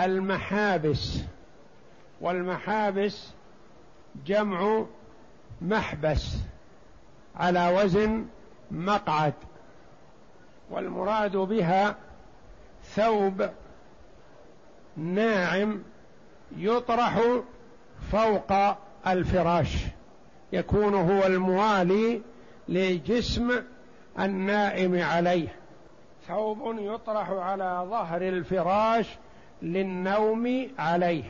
المحابس. 0.00 1.18
والمحابس 2.20 3.30
جمع 4.26 4.84
محبس 5.62 6.36
على 7.36 7.68
وزن 7.68 8.26
مقعد 8.70 9.34
والمراد 10.70 11.36
بها 11.36 11.96
ثوب 12.84 13.50
ناعم 14.96 15.82
يطرح 16.56 17.20
فوق 18.12 18.52
الفراش 19.06 19.76
يكون 20.52 20.94
هو 20.94 21.26
الموالي 21.26 22.20
لجسم 22.68 23.62
النائم 24.18 25.02
عليه. 25.02 25.48
ثوب 26.28 26.78
يطرح 26.78 27.30
على 27.30 27.86
ظهر 27.90 28.22
الفراش 28.22 29.06
للنوم 29.62 30.70
عليه 30.78 31.24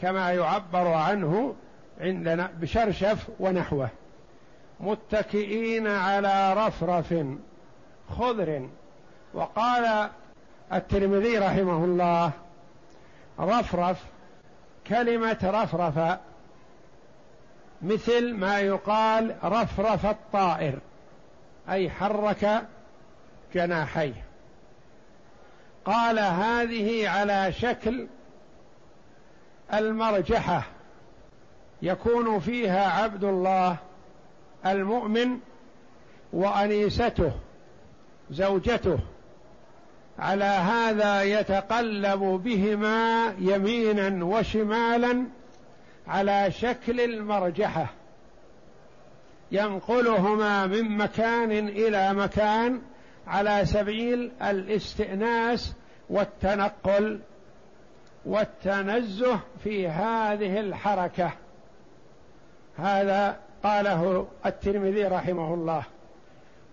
كما 0.00 0.32
يعبر 0.32 0.88
عنه 0.88 1.54
عندنا 2.02 2.50
بشرشف 2.60 3.28
ونحوه. 3.40 3.88
متكئين 4.80 5.86
على 5.86 6.54
رفرف 6.54 7.14
خضر. 8.10 8.68
وقال 9.34 10.10
الترمذي 10.72 11.38
رحمه 11.38 11.84
الله 11.84 12.30
رفرف 13.40 14.04
كلمة 14.86 15.38
رفرف 15.42 16.18
مثل 17.82 18.34
ما 18.34 18.60
يقال 18.60 19.36
رفرف 19.44 20.06
الطائر 20.06 20.78
أي 21.68 21.90
حرك 21.90 22.62
جناحيه. 23.54 24.24
قال 25.84 26.18
هذه 26.18 27.08
على 27.08 27.52
شكل 27.52 28.06
المرجحة. 29.74 30.62
يكون 31.82 32.40
فيها 32.40 33.02
عبد 33.02 33.24
الله 33.24 33.76
المؤمن 34.66 35.38
وأنيسته 36.32 37.32
زوجته. 38.30 38.98
على 40.18 40.44
هذا 40.44 41.22
يتقلب 41.22 42.20
بهما 42.20 43.34
يمينا 43.38 44.24
وشمالا 44.24 45.26
على 46.06 46.50
شكل 46.50 47.00
المرجحة. 47.00 47.86
ينقلهما 49.52 50.66
من 50.66 50.96
مكان 50.98 51.52
إلى 51.68 52.14
مكان 52.14 52.82
على 53.26 53.60
سبيل 53.64 54.32
الاستئناس 54.42 55.72
والتنقل 56.10 57.20
والتنزه 58.26 59.40
في 59.64 59.88
هذه 59.88 60.60
الحركة. 60.60 61.32
هذا 62.78 63.36
قاله 63.62 64.26
الترمذي 64.46 65.04
رحمه 65.04 65.54
الله. 65.54 65.84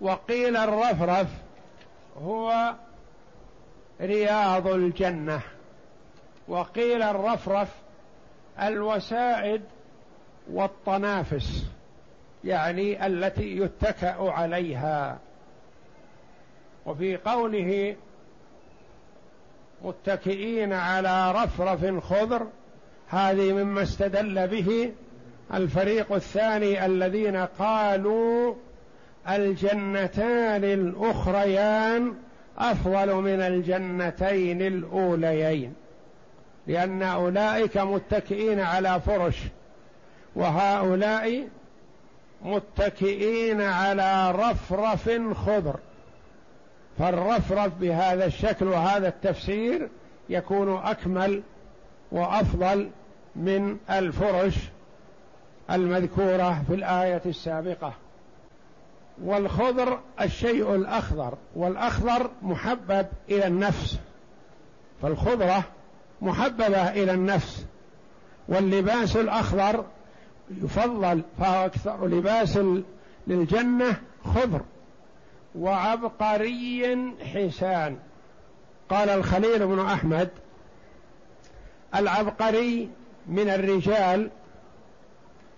وقيل 0.01 0.57
الرفرف 0.57 1.27
هو 2.21 2.73
رياض 4.01 4.67
الجنة. 4.67 5.41
وقيل 6.47 7.01
الرفرف 7.01 7.69
الوسائد 8.61 9.61
والطنافس 10.51 11.65
يعني 12.43 13.05
التي 13.05 13.57
يتكأ 13.57 14.31
عليها. 14.31 15.19
وفي 16.85 17.17
قوله 17.17 17.95
متكئين 19.81 20.73
على 20.73 21.31
رفرف 21.31 22.03
خضر 22.03 22.47
هذه 23.09 23.53
مما 23.53 23.83
استدل 23.83 24.47
به 24.47 24.91
الفريق 25.53 26.11
الثاني 26.11 26.85
الذين 26.85 27.35
قالوا 27.35 28.55
الجنتان 29.29 30.63
الأخريان 30.63 32.13
أفضل 32.57 33.13
من 33.15 33.41
الجنتين 33.41 34.61
الأوليين 34.61 35.73
لأن 36.67 37.03
أولئك 37.03 37.77
متكئين 37.77 38.59
على 38.59 39.01
فرش 39.01 39.37
وهؤلاء 40.35 41.47
متكئين 42.41 43.61
على 43.61 44.31
رفرف 44.31 45.09
خضر. 45.33 45.75
فالرفرف 46.99 47.73
بهذا 47.81 48.25
الشكل 48.25 48.67
وهذا 48.67 49.07
التفسير 49.07 49.89
يكون 50.29 50.77
أكمل 50.77 51.41
وأفضل 52.11 52.89
من 53.35 53.77
الفرش. 53.89 54.55
المذكورة 55.71 56.63
في 56.67 56.73
الآية 56.73 57.21
السابقة. 57.25 57.93
والخضر 59.23 59.99
الشيء 60.21 60.75
الأخضر 60.75 61.37
والأخضر 61.55 62.29
محبب 62.41 63.07
إلى 63.29 63.47
النفس. 63.47 63.99
فالخضرة 65.01 65.63
محببة 66.21 66.89
إلى 66.89 67.13
النفس. 67.13 67.65
واللباس 68.47 69.17
الأخضر 69.17 69.85
يفضل 70.63 71.23
فهو 71.39 71.65
أكثر 71.65 72.07
لباس 72.07 72.59
للجنة 73.27 73.95
خضر. 74.25 74.61
وعبقري 75.55 76.97
حسان. 77.33 77.97
قال 78.89 79.09
الخليل 79.09 79.67
بن 79.67 79.79
أحمد 79.79 80.29
العبقري 81.95 82.89
من 83.27 83.49
الرجال 83.49 84.29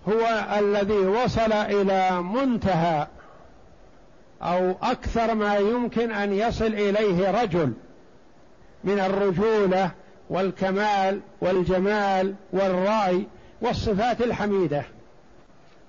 هو 0.10 0.46
الذي 0.60 0.98
وصل 0.98 1.52
إلى 1.52 2.22
منتهى 2.22 3.08
أو 4.42 4.76
أكثر 4.84 5.36
ما 5.36 5.58
يمكن 5.58 6.12
أن 6.12 6.34
يصل 6.34 6.66
إليه 6.66 7.42
رجل 7.42 7.74
من 8.84 9.00
الرجولة 9.00 9.92
والكمال 10.30 11.20
والجمال 11.42 12.36
والرأي 12.54 13.28
والصفات 13.62 14.22
الحميدة. 14.22 14.84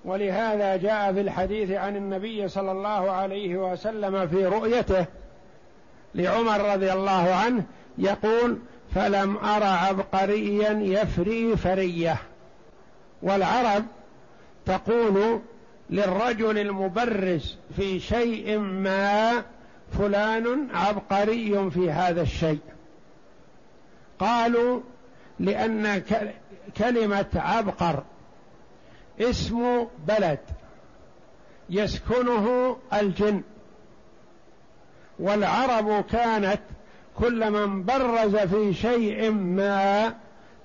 ولهذا 0.05 0.75
جاء 0.75 1.13
في 1.13 1.21
الحديث 1.21 1.71
عن 1.71 1.95
النبي 1.95 2.47
صلى 2.47 2.71
الله 2.71 3.11
عليه 3.11 3.57
وسلم 3.57 4.27
في 4.27 4.45
رؤيته 4.45 5.05
لعمر 6.15 6.73
رضي 6.73 6.93
الله 6.93 7.33
عنه 7.33 7.63
يقول 7.97 8.57
فلم 8.95 9.37
ارى 9.37 9.65
عبقريا 9.65 10.71
يفري 10.71 11.57
فرية. 11.57 12.17
والعرب 13.21 13.83
تقول 14.65 15.41
للرجل 15.89 16.57
المبرز 16.57 17.57
في 17.75 17.99
شيء 17.99 18.57
ما 18.57 19.43
فلان 19.97 20.67
عبقري 20.73 21.71
في 21.71 21.91
هذا 21.91 22.21
الشيء. 22.21 22.59
قالوا 24.19 24.81
لأن 25.39 26.03
كلمة 26.77 27.25
عبقر 27.35 28.03
اسم 29.21 29.87
بلد 30.07 30.39
يسكنه 31.69 32.77
الجن. 32.93 33.41
والعرب 35.19 36.05
كانت 36.11 36.61
كل 37.19 37.51
من 37.51 37.83
برز 37.83 38.35
في 38.35 38.73
شيء 38.73 39.31
ما 39.31 40.15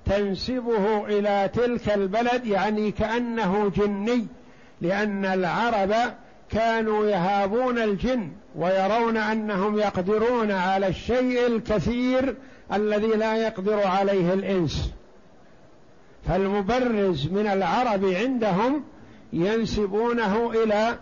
تنسبه 0.08 1.06
إلى 1.06 1.50
تلك 1.54 1.94
البلد 1.94 2.46
يعني 2.46 2.90
كأنه 2.90 3.72
جني 3.76 4.26
لأن 4.80 5.24
العرب 5.24 5.94
كانوا 6.50 7.06
يهابون 7.06 7.78
الجن 7.78 8.30
ويرون 8.56 9.16
أنهم 9.16 9.78
يقدرون 9.78 10.50
على 10.50 10.86
الشيء 10.86 11.46
الكثير 11.46 12.34
الذي 12.72 13.06
لا 13.06 13.36
يقدر 13.36 13.86
عليه 13.86 14.34
الإنس. 14.34 14.92
فالمبرز 16.28 17.26
من 17.26 17.46
العرب 17.46 18.04
عندهم 18.04 18.84
ينسبونه 19.32 20.50
إلى 20.50 20.98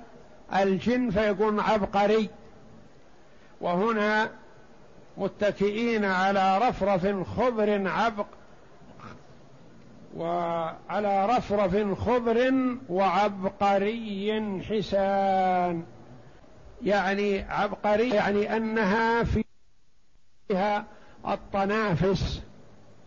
الجن 0.57 1.11
فيكون 1.11 1.61
عبقري. 1.61 2.29
وهنا 3.61 4.31
متكئين 5.17 6.05
على 6.05 6.59
رفرف 6.59 7.29
خضر 7.37 7.89
عبق 7.89 8.27
وعلى 10.17 11.27
رفرف 11.27 12.01
خضر 12.01 12.53
وعبقري 12.89 14.61
حسان. 14.69 15.85
يعني 16.83 17.43
عبقري 17.43 18.09
يعني 18.09 18.57
أنها 18.57 19.25
فيها 20.49 20.85
الطنافس 21.29 22.43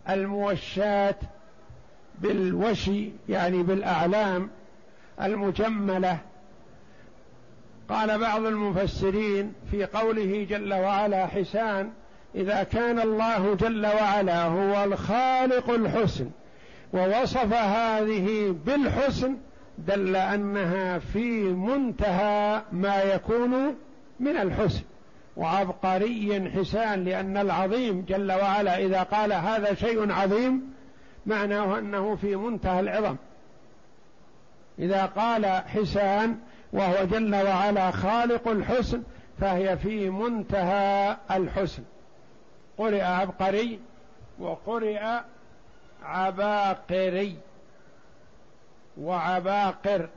الموشات 0.09 1.19
بالوشي 2.19 3.09
يعني 3.29 3.63
بالأعلام 3.63 4.49
المجملة. 5.21 6.17
قال 7.89 8.19
بعض 8.19 8.45
المفسرين 8.45 9.53
في 9.71 9.85
قوله 9.85 10.47
جل 10.49 10.73
وعلا 10.73 11.27
حسان 11.27 11.91
إذا 12.35 12.63
كان 12.63 12.99
الله 12.99 13.55
جل 13.55 13.85
وعلا 13.85 14.43
هو 14.43 14.83
الخالق 14.83 15.69
الحسن 15.69 16.29
ووصف 16.93 17.53
هذه 17.53 18.55
بالحسن 18.65 19.37
دل 19.77 20.15
أنها 20.15 20.99
في 20.99 21.43
منتهى 21.43 22.61
ما 22.71 23.01
يكون 23.01 23.75
من 24.19 24.37
الحسن. 24.37 24.83
وعبقري 25.37 26.51
حسان 26.55 27.03
لأن 27.03 27.37
العظيم 27.37 28.05
جل 28.07 28.31
وعلا 28.31 28.77
إذا 28.77 29.03
قال 29.03 29.33
هذا 29.33 29.73
شيء 29.73 30.11
عظيم 30.11 30.73
معناه 31.25 31.79
أنه 31.79 32.15
في 32.15 32.35
منتهى 32.35 32.79
العظم. 32.79 33.15
إذا 34.79 35.05
قال 35.05 35.45
حسان 35.45 36.37
وهو 36.73 37.05
جل 37.05 37.35
وعلا 37.35 37.91
خالق 37.91 38.47
الحسن 38.47 39.03
فهي 39.39 39.77
في 39.77 40.09
منتهى 40.09 41.17
الحسن. 41.31 41.83
قرئ 42.77 43.01
عبقري 43.01 43.79
وقرئ 44.39 45.01
عباقري 46.03 47.35
وعباقر 48.97 50.09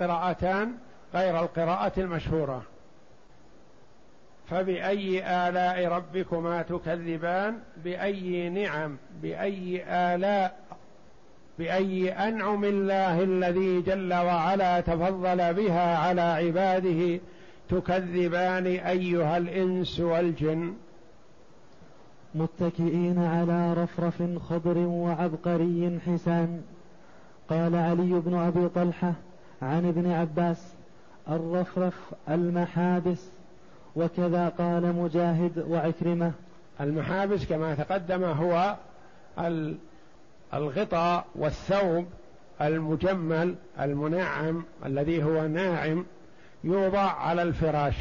قراءتان 0.00 0.72
غير 1.14 1.40
القراءة 1.40 1.92
المشهورة. 1.98 2.62
فبأي 4.50 5.24
آلاء 5.48 5.88
ربكما 5.88 6.62
تكذبان؟ 6.62 7.58
بأي 7.84 8.48
نعم 8.48 8.96
بأي 9.22 9.84
آلاء 9.88 10.58
بأي 11.58 12.12
أنعم 12.12 12.64
الله 12.64 13.22
الذي 13.22 13.80
جل 13.80 14.14
وعلا 14.14 14.80
تفضل 14.80 15.54
بها 15.54 15.96
على 15.98 16.20
عباده 16.20 17.20
تكذبان 17.68 18.66
أيها 18.66 19.36
الإنس 19.36 20.00
والجن؟ 20.00 20.74
متكئين 22.34 23.18
على 23.18 23.74
رفرف 23.74 24.22
خضر 24.48 24.78
وعبقري 24.78 26.00
حسان. 26.06 26.62
قال 27.50 27.74
علي 27.74 28.20
بن 28.20 28.34
أبي 28.34 28.68
طلحة 28.68 29.12
عن 29.62 29.88
ابن 29.88 30.10
عباس 30.10 30.74
الرفرف 31.28 31.94
المحابس. 32.28 33.28
وكذا 33.96 34.48
قال 34.48 34.96
مجاهد 34.96 35.64
وعكرمة. 35.68 36.32
المحابس 36.80 37.44
كما 37.44 37.74
تقدم 37.74 38.24
هو 38.24 38.76
الغطاء 40.54 41.24
والثوب 41.34 42.06
المجمل 42.60 43.54
المنعم 43.80 44.62
الذي 44.86 45.24
هو 45.24 45.46
ناعم 45.46 46.04
يوضع 46.64 47.12
على 47.12 47.42
الفراش. 47.42 47.96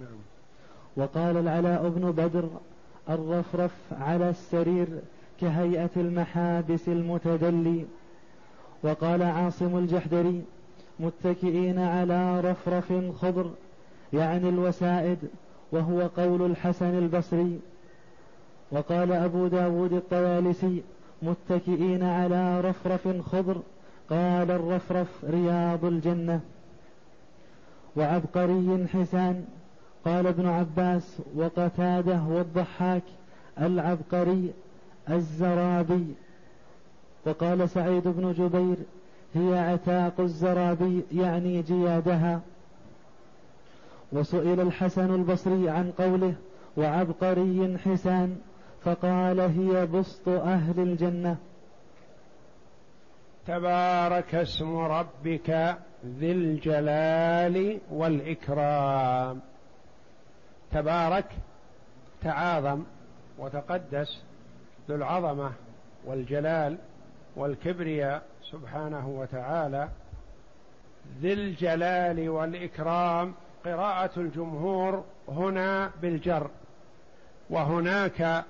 نعم. 0.00 0.18
وقال 0.96 1.36
العلاء 1.36 1.88
بن 1.88 2.10
بدر 2.10 2.48
الرفرف 3.08 3.70
على 3.92 4.30
السرير 4.30 4.86
كهيئة 5.40 5.90
المحابس 5.96 6.88
المتدلي. 6.88 7.84
وقال 8.82 9.22
عاصم 9.22 9.78
الجحدري 9.78 10.42
متكئين 11.00 11.78
على 11.78 12.40
رفرف 12.40 12.92
خضر 13.20 13.50
يعني 14.12 14.48
الوسائد 14.48 15.18
وهو 15.72 16.00
قول 16.16 16.50
الحسن 16.50 16.98
البصري. 16.98 17.60
وقال 18.70 19.12
أبو 19.12 19.46
داود 19.46 19.92
الطيالسي 19.92 20.82
متكئين 21.22 22.02
على 22.02 22.60
رفرف 22.60 23.08
خضر 23.20 23.56
قال 24.10 24.50
الرفرف 24.50 25.24
رياض 25.24 25.84
الجنة. 25.84 26.40
وعبقري 27.96 28.86
حسان 28.92 29.44
قال 30.04 30.26
ابن 30.26 30.46
عباس 30.48 31.22
وقتاده 31.36 32.22
والضحاك 32.28 33.02
العبقري 33.60 34.52
الزرابي 35.10 36.14
وقال 37.26 37.68
سعيد 37.68 38.08
بن 38.08 38.32
جبير 38.32 38.76
هي 39.34 39.58
عتاق 39.58 40.20
الزرابي 40.20 41.02
يعني 41.12 41.62
جيادها. 41.62 42.40
وسئل 44.12 44.60
الحسن 44.60 45.14
البصري 45.14 45.68
عن 45.68 45.92
قوله 45.98 46.34
وعبقري 46.76 47.78
حسان 47.84 48.36
فقال 48.84 49.40
هي 49.40 49.86
بسط 49.86 50.28
أهل 50.28 50.80
الجنة. 50.80 51.36
تبارك 53.46 54.34
اسم 54.34 54.76
ربك 54.76 55.76
ذي 56.06 56.32
الجلال 56.32 57.78
والإكرام. 57.90 59.40
تبارك 60.72 61.24
تعاظم 62.22 62.82
وتقدس 63.38 64.22
ذو 64.88 64.96
العظمة 64.96 65.52
والجلال 66.04 66.78
والكبرياء 67.36 68.22
سبحانه 68.50 69.08
وتعالى 69.08 69.88
ذي 71.20 71.32
الجلال 71.32 72.28
والإكرام 72.28 73.34
قراءة 73.64 74.10
الجمهور 74.16 75.04
هنا 75.28 75.90
بالجر 76.02 76.50
وهناك 77.50 78.44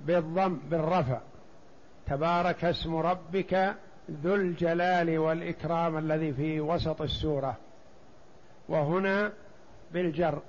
بالضم 0.00 0.58
بالرفع 0.70 1.20
تبارك 2.06 2.64
اسم 2.64 2.96
ربك 2.96 3.74
ذو 4.10 4.34
الجلال 4.34 5.18
والإكرام 5.18 5.98
الذي 5.98 6.32
في 6.32 6.60
وسط 6.60 7.02
السورة 7.02 7.56
وهنا 8.68 9.32
بالجر. 9.92 10.42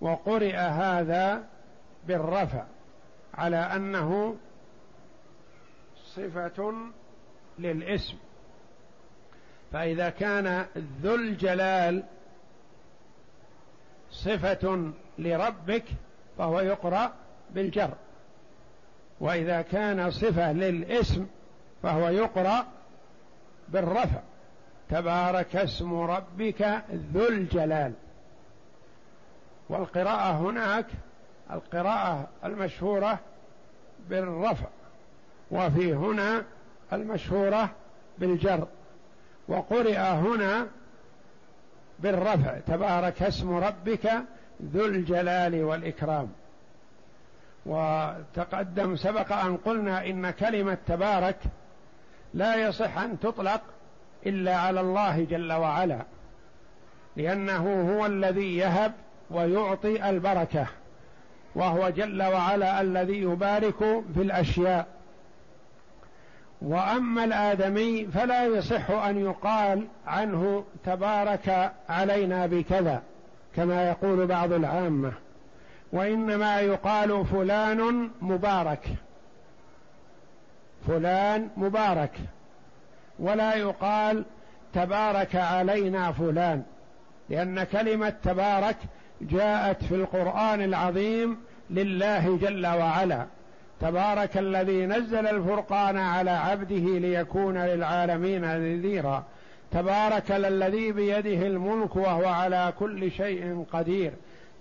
وقرئ 0.00 0.56
هذا 0.56 1.44
بالرفع 2.06 2.64
على 3.34 3.56
أنه 3.56 4.36
صفة 6.04 6.74
للاسم. 7.58 8.16
فإذا 9.72 10.10
كان 10.10 10.66
ذو 11.02 11.14
الجلال 11.14 12.04
صفة 14.10 14.92
لربك 15.18 15.84
فهو 16.38 16.60
يقرأ 16.60 17.12
بالجر 17.50 17.94
وإذا 19.20 19.62
كان 19.62 20.10
صفة 20.10 20.52
للاسم 20.52 21.26
فهو 21.82 22.08
يقرأ 22.08 22.66
بالرفع. 23.68 24.20
تبارك 24.88 25.56
اسم 25.56 25.94
ربك 25.94 26.82
ذو 27.14 27.28
الجلال. 27.28 27.92
والقراءة 29.68 30.32
هناك 30.32 30.86
القراءة 31.50 32.28
المشهورة 32.44 33.18
بالرفع 34.08 34.66
وفي 35.50 35.94
هنا 35.94 36.44
المشهورة 36.92 37.70
بالجر 38.18 38.66
وقرئ 39.48 39.98
هنا 39.98 40.66
بالرفع 41.98 42.58
تبارك 42.58 43.22
اسم 43.22 43.56
ربك 43.56 44.10
ذو 44.62 44.86
الجلال 44.86 45.64
والإكرام. 45.64 46.28
وتقدم 47.66 48.96
سبق 48.96 49.32
أن 49.32 49.56
قلنا 49.56 50.06
إن 50.06 50.30
كلمة 50.30 50.78
تبارك 50.86 51.38
لا 52.34 52.56
يصح 52.56 52.98
أن 52.98 53.20
تطلق 53.20 53.60
إلا 54.26 54.56
على 54.56 54.80
الله 54.80 55.24
جل 55.24 55.52
وعلا 55.52 56.02
لأنه 57.16 57.92
هو 57.92 58.06
الذي 58.06 58.56
يهب 58.56 58.92
ويعطي 59.30 60.10
البركة 60.10 60.66
وهو 61.54 61.88
جل 61.88 62.22
وعلا 62.22 62.80
الذي 62.80 63.22
يبارك 63.22 63.78
في 64.14 64.22
الأشياء. 64.22 64.86
وأما 66.62 67.24
الآدمي 67.24 68.06
فلا 68.06 68.44
يصح 68.44 68.90
أن 68.90 69.18
يقال 69.18 69.86
عنه 70.06 70.64
تبارك 70.84 71.72
علينا 71.88 72.46
بكذا 72.46 73.02
كما 73.56 73.88
يقول 73.88 74.26
بعض 74.26 74.52
العامة. 74.52 75.12
وإنما 75.92 76.60
يقال 76.60 77.26
فلان 77.26 78.10
مبارك 78.22 78.88
فلان 80.86 81.48
مبارك. 81.56 82.12
ولا 83.18 83.54
يقال 83.54 84.24
تبارك 84.74 85.36
علينا 85.36 86.12
فلان 86.12 86.62
لأن 87.28 87.64
كلمة 87.64 88.14
تبارك 88.24 88.76
جاءت 89.20 89.84
في 89.84 89.94
القرآن 89.94 90.62
العظيم 90.62 91.36
لله 91.70 92.36
جل 92.36 92.66
وعلا. 92.66 93.26
تبارك 93.80 94.38
الذي 94.38 94.86
نزل 94.86 95.26
الفرقان 95.26 95.96
على 95.96 96.30
عبده 96.30 96.98
ليكون 96.98 97.58
للعالمين 97.58 98.40
نذيرا. 98.40 99.24
تبارك 99.70 100.32
الذي 100.32 100.92
بيده 100.92 101.46
الملك 101.46 101.96
وهو 101.96 102.26
على 102.28 102.72
كل 102.78 103.10
شيء 103.10 103.64
قدير. 103.72 104.12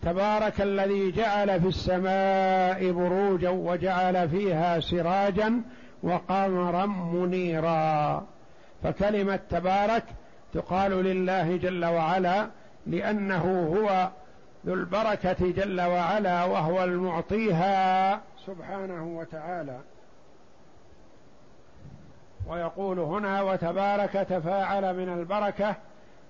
تبارك 0.02 0.62
الذي 0.62 1.12
جعل 1.12 1.62
في 1.62 1.67
السماء 1.67 2.91
بروجا 2.91 3.50
وجعل 3.50 4.30
فيها 4.30 4.80
سراجا 4.80 5.62
وقمرا 6.04 6.86
منيرا. 6.86 8.26
فكلمة 8.84 9.39
تبارك 9.50 10.04
تقال 10.54 10.91
لله 10.91 11.58
جل 11.58 11.86
وعلا 11.86 12.48
لأنه 12.88 13.74
هو 13.76 14.10
ذو 14.65 14.74
البركة 14.74 15.52
جل 15.52 15.82
وعلا 15.82 16.43
وهو 16.43 16.84
المعطيها 16.84 18.22
سبحانه 18.46 19.04
وتعالى. 19.04 19.80
ويقول 22.48 23.00
هنا 23.00 23.41
وتبارك 23.41 24.13
تفاعل 24.13 24.96
من 24.98 25.10
البركة 25.10 25.76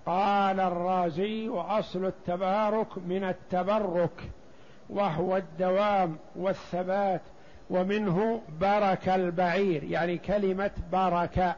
قال 0.06 0.60
الرازي 0.60 1.50
وأصل 1.50 2.06
التبارك 2.06 2.98
من 2.98 3.24
التبرك 3.24 4.30
وهو 4.90 5.38
الدوام 5.38 6.18
والثبات 6.36 7.22
ومنه 7.70 8.42
برك 8.62 9.10
البعير 9.10 9.84
يعني 9.84 10.18
كلمة 10.18 10.72
برك 10.92 11.56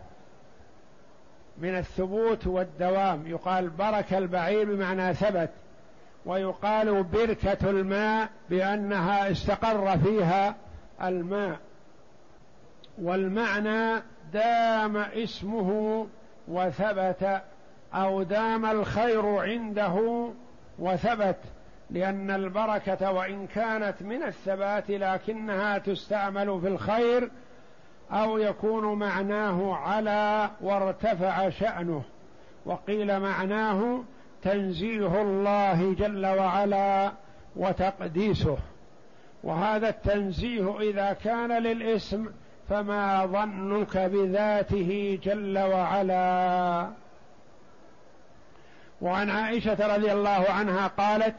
من 1.58 1.78
الثبوت 1.78 2.48
والدوام 2.48 3.28
يقال 3.28 3.70
برك 3.70 4.14
البعير 4.14 4.76
بمعنى 4.76 5.14
ثبت. 5.14 5.50
ويقال 6.30 7.04
بركة 7.04 7.70
الماء 7.70 8.30
بأنها 8.50 9.32
استقر 9.32 9.98
فيها 9.98 10.56
الماء. 11.04 11.60
والمعنى 13.02 14.04
دام 14.34 14.98
اسمه 14.98 16.08
وثبت 16.48 17.42
أو 17.94 18.24
دام 18.24 18.66
الخير 18.66 19.38
عنده 19.38 20.28
وثبت 20.80 21.38
لأن 21.90 22.32
البركة 22.32 23.12
وإن 23.12 23.48
كانت 23.48 24.02
من 24.02 24.24
الثبات 24.24 24.90
لكنها 24.90 25.78
تستعمل 25.78 26.62
في 26.62 26.68
الخير 26.68 27.32
أو 28.12 28.38
يكون 28.38 29.00
معناه 29.00 29.76
على 29.76 30.50
وارتفع 30.62 31.50
شأنه. 31.50 32.04
وقيل 32.66 33.20
معناه 33.20 34.04
تنزيه 34.44 35.22
الله 35.22 35.94
جل 35.94 36.26
وعلا 36.26 37.12
وتقديسه. 37.56 38.58
وهذا 39.44 39.90
التنزيه 39.90 40.80
إذا 40.80 41.14
كان 41.14 41.64
للإسم 41.64 42.26
فما 42.70 43.26
ظنك 43.26 43.98
بذاته 43.98 45.20
جل 45.24 45.58
وعلا. 45.58 46.90
وعن 49.02 49.30
عائشة 49.30 49.96
رضي 49.96 50.12
الله 50.12 50.46
عنها 50.50 50.88
قالت 50.88 51.36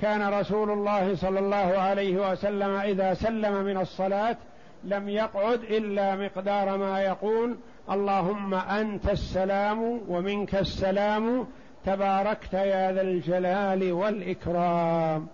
كان 0.00 0.32
رسول 0.32 0.70
الله 0.70 1.14
صلى 1.14 1.38
الله 1.38 1.78
عليه 1.78 2.30
وسلم 2.30 2.70
إذا 2.70 3.14
سلم 3.14 3.64
من 3.64 3.76
الصلاة 3.76 4.36
لم 4.84 5.08
يقعد 5.08 5.60
إلا 5.62 6.16
مقدار 6.16 6.76
ما 6.76 7.00
يقول 7.00 7.56
اللهم 7.90 8.54
أنت 8.54 9.08
السلام 9.08 10.00
ومنك 10.08 10.54
السلام 10.54 11.46
تباركت 11.86 12.52
يا 12.52 12.92
ذا 12.92 13.00
الجلال 13.00 13.92
والإكرام. 13.92 15.26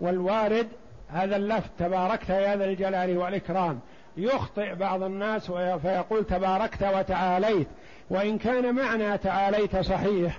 والوارد 0.00 0.68
هذا 1.08 1.36
اللفظ 1.36 1.68
تباركت 1.78 2.28
يا 2.28 2.56
ذا 2.56 2.64
الجلال 2.64 3.18
والإكرام. 3.18 3.80
يخطئ 4.16 4.74
بعض 4.74 5.02
الناس 5.02 5.50
فيقول 5.50 6.24
تباركت 6.24 6.82
وتعاليت. 6.82 7.68
وإن 8.10 8.38
كان 8.38 8.74
معنى 8.74 9.18
تعاليت 9.18 9.76
صحيح 9.76 10.38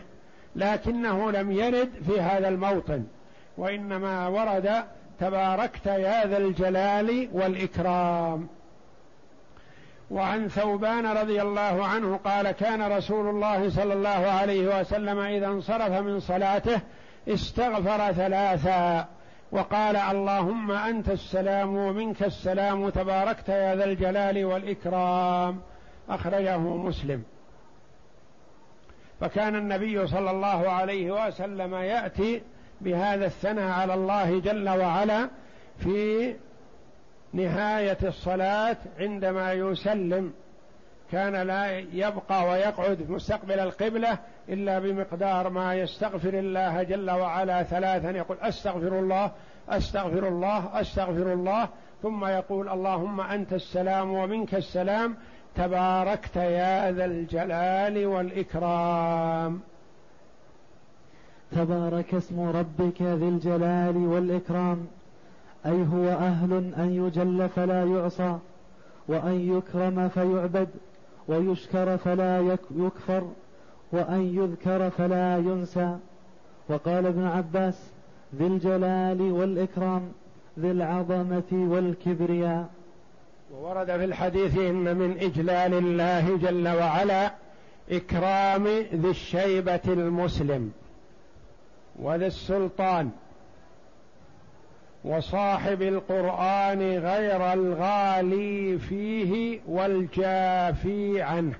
لكنه 0.56 1.32
لم 1.32 1.52
يرد 1.52 1.90
في 2.08 2.22
هذا 2.22 2.48
الموطن. 2.48 3.04
وإنما 3.58 4.28
ورد 4.28 4.84
تباركت 5.20 5.86
يا 5.86 6.26
ذا 6.26 6.38
الجلال 6.38 7.30
والإكرام. 7.34 8.48
وعن 10.12 10.48
ثوبان 10.48 11.06
رضي 11.06 11.42
الله 11.42 11.86
عنه 11.86 12.20
قال 12.26 12.52
كان 12.52 12.92
رسول 12.92 13.30
الله 13.30 13.70
صلى 13.70 13.94
الله 13.94 14.10
عليه 14.10 14.80
وسلم 14.80 15.20
إذا 15.20 15.48
انصرف 15.48 15.92
من 15.92 16.20
صلاته 16.20 16.82
استغفر 17.28 18.12
ثلاثا 18.12 19.08
وقال 19.52 19.96
اللهم 19.96 20.72
أنت 20.72 21.10
السلام 21.10 21.76
ومنك 21.76 22.24
السلام 22.24 22.90
تباركت 22.90 23.50
يا 23.50 23.76
ذا 23.76 23.86
الجلال 23.86 24.46
والإكرام. 24.46 25.62
أخرجه 26.10 26.58
مسلم. 26.58 27.24
فكان 29.22 29.56
النبي 29.56 30.08
صلى 30.08 30.32
الله 30.32 30.70
عليه 30.70 31.28
وسلم 31.28 31.74
يأتي 31.76 32.42
بهذا 32.82 33.26
الثناء 33.26 33.72
على 33.72 33.94
الله 33.94 34.40
جل 34.40 34.70
وعلا 34.70 35.30
في 35.80 36.34
نهاية 37.34 37.98
الصلاة 38.04 38.78
عندما 39.00 39.54
يسلم 39.54 40.34
كان 41.12 41.36
لا 41.36 41.78
يبقى 41.78 42.50
ويقعد 42.50 43.10
مستقبل 43.10 43.60
القبلة 43.60 44.18
إلا 44.50 44.80
بمقدار 44.80 45.50
ما 45.50 45.76
يستغفر 45.76 46.34
الله 46.34 46.84
جل 46.84 47.12
وعلا 47.12 47.64
ثلاثا. 47.64 48.12
يقول 48.12 48.38
أستغفر 48.42 49.00
الله 49.00 49.32
أستغفر 49.70 50.28
الله 50.28 50.82
أستغفر 50.82 51.34
الله. 51.34 51.70
ثم 52.02 52.26
يقول 52.26 52.70
اللهم 52.70 53.22
أنت 53.22 53.54
السلام 53.54 54.14
ومنك 54.14 54.56
السلام. 54.56 55.16
تباركت 55.56 56.36
يا 56.36 56.92
ذا 56.92 57.06
الجلال 57.06 58.06
والإكرام. 58.06 59.62
تبارك 61.52 62.14
اسم 62.14 62.40
ربك 62.40 63.02
ذي 63.02 63.28
الجلال 63.28 63.98
والإكرام. 63.98 64.88
أي 65.66 65.86
هو 65.94 66.10
أهل 66.10 66.74
أن 66.78 66.90
يجل 66.90 67.50
فلا 67.50 67.84
يعصى 67.84 68.38
وأن 69.08 69.58
يكرم 69.58 70.10
فيعبد 70.10 70.70
ويشكر 71.28 71.98
فلا 71.98 72.58
يكفر 72.78 73.28
وأن 73.92 74.22
يذكر 74.22 74.90
فلا 74.90 75.38
ينسى. 75.38 75.98
وقال 76.70 77.06
ابن 77.06 77.24
عباس 77.24 77.92
ذي 78.36 78.48
الجلال 78.48 79.22
والإكرام 79.22 80.12
ذي 80.60 80.72
العظمة 80.72 81.52
والكبرياء. 81.52 82.70
وورد 83.54 83.86
في 83.86 84.06
الحديث 84.06 84.58
إن 84.58 84.98
من 84.98 85.18
إجلال 85.20 85.74
الله 85.74 86.38
جل 86.38 86.68
وعلا 86.68 87.34
إكرام 87.92 88.68
ذي 88.94 89.10
الشيبة 89.10 89.82
المسلم 89.88 90.72
وذي 92.00 92.28
السلطان. 92.28 93.12
وصاحب 95.04 95.82
القرآن 95.82 96.80
غير 96.98 97.54
الغالي 97.54 98.78
فيه 98.80 99.60
والجافي 99.68 101.22
عنه. 101.22 101.56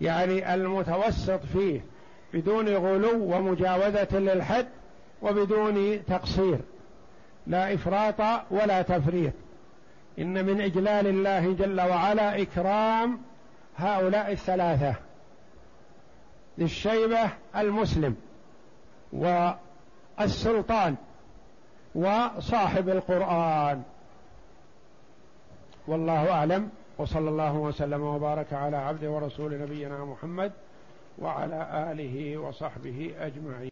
يعني 0.00 0.54
المتوسط 0.54 1.40
فيه 1.52 1.84
بدون 2.34 2.68
غلو 2.68 3.36
ومجاوزة 3.36 4.18
للحد 4.18 4.66
وبدون 5.22 6.04
تقصير. 6.04 6.58
لا 7.46 7.74
إفراط 7.74 8.44
ولا 8.50 8.82
تفريط. 8.82 9.32
إن 10.18 10.44
من 10.44 10.60
إجلال 10.60 11.06
الله 11.06 11.52
جل 11.52 11.80
وعلا 11.80 12.42
إكرام 12.42 13.20
هؤلاء 13.76 14.32
الثلاثة. 14.32 14.94
للشيبة 16.58 17.30
المسلم 17.56 18.16
والسلطان. 19.12 20.96
وصاحب 21.98 22.88
القرآن. 22.88 23.82
والله 25.88 26.30
أعلم. 26.30 26.70
وصلى 26.98 27.28
الله 27.28 27.54
وسلم 27.54 28.02
وبارك 28.02 28.52
على 28.52 28.76
عبد 28.76 29.04
ورسول 29.04 29.60
نبينا 29.60 30.04
محمد 30.04 30.52
وعلى 31.18 31.90
آله 31.92 32.38
وصحبه 32.38 33.14
أجمعين. 33.18 33.66